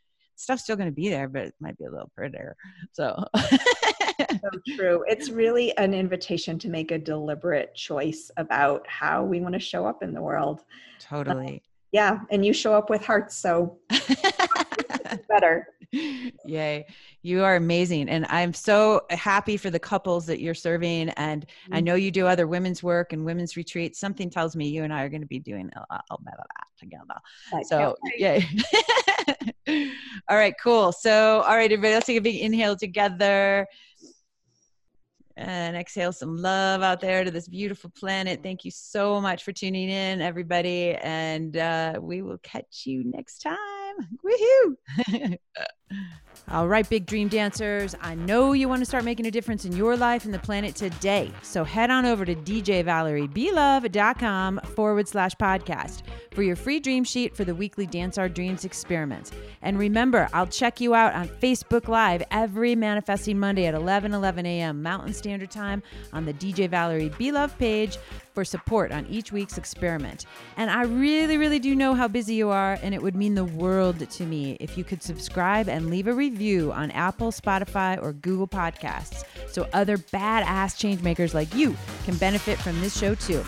stuff's 0.41 0.63
still 0.63 0.77
going 0.77 0.89
to 0.89 0.95
be 0.95 1.09
there, 1.09 1.29
but 1.29 1.43
it 1.43 1.55
might 1.61 1.77
be 1.79 1.85
a 1.85 1.91
little 1.91 2.11
prettier. 2.17 2.57
So. 2.93 3.25
So 4.21 4.51
true. 4.77 5.05
It's 5.09 5.31
really 5.31 5.77
an 5.77 5.95
invitation 5.95 6.59
to 6.61 6.69
make 6.69 6.91
a 6.91 6.99
deliberate 6.99 7.75
choice 7.75 8.31
about 8.37 8.87
how 8.87 9.25
we 9.25 9.41
want 9.41 9.55
to 9.55 9.59
show 9.59 9.87
up 9.87 10.03
in 10.03 10.13
the 10.13 10.21
world. 10.21 10.65
totally. 10.99 11.55
Um, 11.55 11.61
yeah, 11.93 12.19
and 12.31 12.45
you 12.45 12.53
show 12.53 12.75
up 12.75 12.89
with 12.89 13.05
hearts, 13.05 13.37
so 13.37 13.79
better. 15.29 15.67
Yay. 16.45 16.87
You 17.23 17.43
are 17.43 17.57
amazing. 17.57 18.09
And 18.09 18.27
I'm 18.29 18.55
so 18.55 19.03
happy 19.11 19.57
for 19.57 19.71
the 19.71 19.79
couples 19.79 20.27
that 20.27 20.41
you're 20.41 20.55
serving. 20.55 21.11
And 21.11 21.47
I 21.73 21.77
Mm-hmm. 21.77 21.85
know 21.85 21.95
you 21.95 22.11
do 22.11 22.27
other 22.27 22.47
women's 22.47 22.83
work 22.83 23.13
and 23.13 23.25
women's 23.25 23.57
retreats. 23.57 23.99
Something 23.99 24.31
tells 24.31 24.55
me 24.55 24.69
you 24.69 24.85
and 24.85 24.93
I 24.93 25.03
are 25.03 25.09
going 25.09 25.23
to 25.23 25.27
be 25.27 25.41
doing 25.41 25.71
a, 25.75 25.81
a 26.11 26.19
bit 26.23 26.35
of 26.39 26.45
that 26.57 26.67
together. 26.79 27.21
I 27.53 27.63
So, 27.63 27.97
yay. 28.17 28.47
all 30.29 30.37
right, 30.37 30.55
cool. 30.63 30.93
So, 30.93 31.41
all 31.43 31.57
right, 31.57 31.71
everybody, 31.71 31.95
let's 31.95 32.07
take 32.07 32.19
a 32.19 32.23
big 32.23 32.41
inhale 32.41 32.77
together. 32.77 33.67
And 35.37 35.75
exhale 35.77 36.13
some 36.13 36.37
love 36.37 36.83
out 36.83 37.01
there 37.01 37.25
to 37.25 37.31
this 37.31 37.49
beautiful 37.49 37.91
planet. 37.99 38.41
Thank 38.43 38.65
you 38.65 38.71
so 38.71 39.21
much 39.23 39.43
for 39.43 39.53
tuning 39.53 39.89
in, 39.89 40.21
everybody. 40.21 40.95
And 40.97 41.57
uh, 41.57 41.99
we 42.01 42.21
will 42.21 42.39
catch 42.39 42.83
you 42.85 43.05
next 43.05 43.39
time. 43.39 43.57
Woohoo! 44.23 45.37
All 46.53 46.67
right, 46.67 46.89
big 46.89 47.07
dream 47.07 47.29
dancers. 47.29 47.95
I 48.01 48.17
know 48.17 48.55
you 48.55 48.69
want 48.69 48.81
to 48.81 48.85
start 48.85 49.05
making 49.05 49.27
a 49.27 49.31
difference 49.31 49.65
in 49.65 49.71
your 49.77 49.97
life 49.97 50.25
and 50.25 50.35
the 50.35 50.41
planet 50.41 50.75
today. 50.75 51.31
So 51.43 51.63
head 51.63 51.91
on 51.91 52.05
over 52.05 52.25
to 52.25 52.35
djvaleriebelove.com 52.35 54.61
forward 54.75 55.07
slash 55.07 55.37
podcast 55.37 56.03
for 56.33 56.43
your 56.43 56.57
free 56.57 56.81
dream 56.81 57.05
sheet 57.05 57.37
for 57.37 57.45
the 57.45 57.55
weekly 57.55 57.87
Dance 57.87 58.19
Our 58.19 58.29
Dreams 58.29 58.65
experiment. 58.65 59.31
And 59.63 59.79
remember, 59.79 60.29
I'll 60.33 60.49
check 60.49 60.81
you 60.81 60.93
out 60.93 61.15
on 61.15 61.29
Facebook 61.29 61.87
Live 61.87 62.25
every 62.33 62.75
Manifesting 62.75 63.39
Monday 63.39 63.67
at 63.67 63.75
11 63.75 64.13
11 64.13 64.45
a.m. 64.45 64.83
Mountain 64.83 65.15
Standard 65.15 65.53
Time 65.53 65.85
on 66.13 66.25
the 66.25 66.35
DJ 66.35 66.69
Valerie 66.69 67.13
B. 67.17 67.31
Love 67.31 67.57
page 67.59 67.97
for 68.33 68.45
support 68.45 68.93
on 68.93 69.07
each 69.07 69.33
week's 69.33 69.59
experiment. 69.59 70.27
And 70.57 70.71
I 70.71 70.83
really, 70.83 71.37
really 71.37 71.59
do 71.59 71.75
know 71.75 71.95
how 71.95 72.09
busy 72.09 72.35
you 72.35 72.51
are, 72.51 72.79
and 72.83 72.95
it 72.95 73.03
would 73.03 73.17
mean 73.17 73.35
the 73.35 73.45
world 73.45 74.09
to 74.09 74.25
me 74.25 74.57
if 74.61 74.79
you 74.79 74.85
could 74.85 75.03
subscribe 75.03 75.69
and 75.81 75.89
leave 75.89 76.07
a 76.07 76.13
review 76.13 76.73
on 76.73 76.91
Apple, 76.91 77.33
Spotify, 77.33 78.01
or 78.03 78.13
Google 78.13 78.47
Podcasts 78.47 79.25
so 79.49 79.67
other 79.73 79.97
badass 79.97 80.77
changemakers 80.77 81.33
like 81.33 81.53
you 81.55 81.75
can 82.05 82.17
benefit 82.17 82.59
from 82.59 82.79
this 82.81 82.97
show 82.99 83.15
too. 83.15 83.43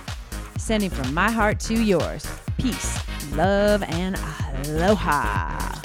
Sending 0.56 0.88
from 0.88 1.12
my 1.12 1.30
heart 1.30 1.60
to 1.60 1.74
yours. 1.74 2.26
Peace, 2.56 2.98
love, 3.34 3.82
and 3.82 4.16
aloha. 4.66 5.81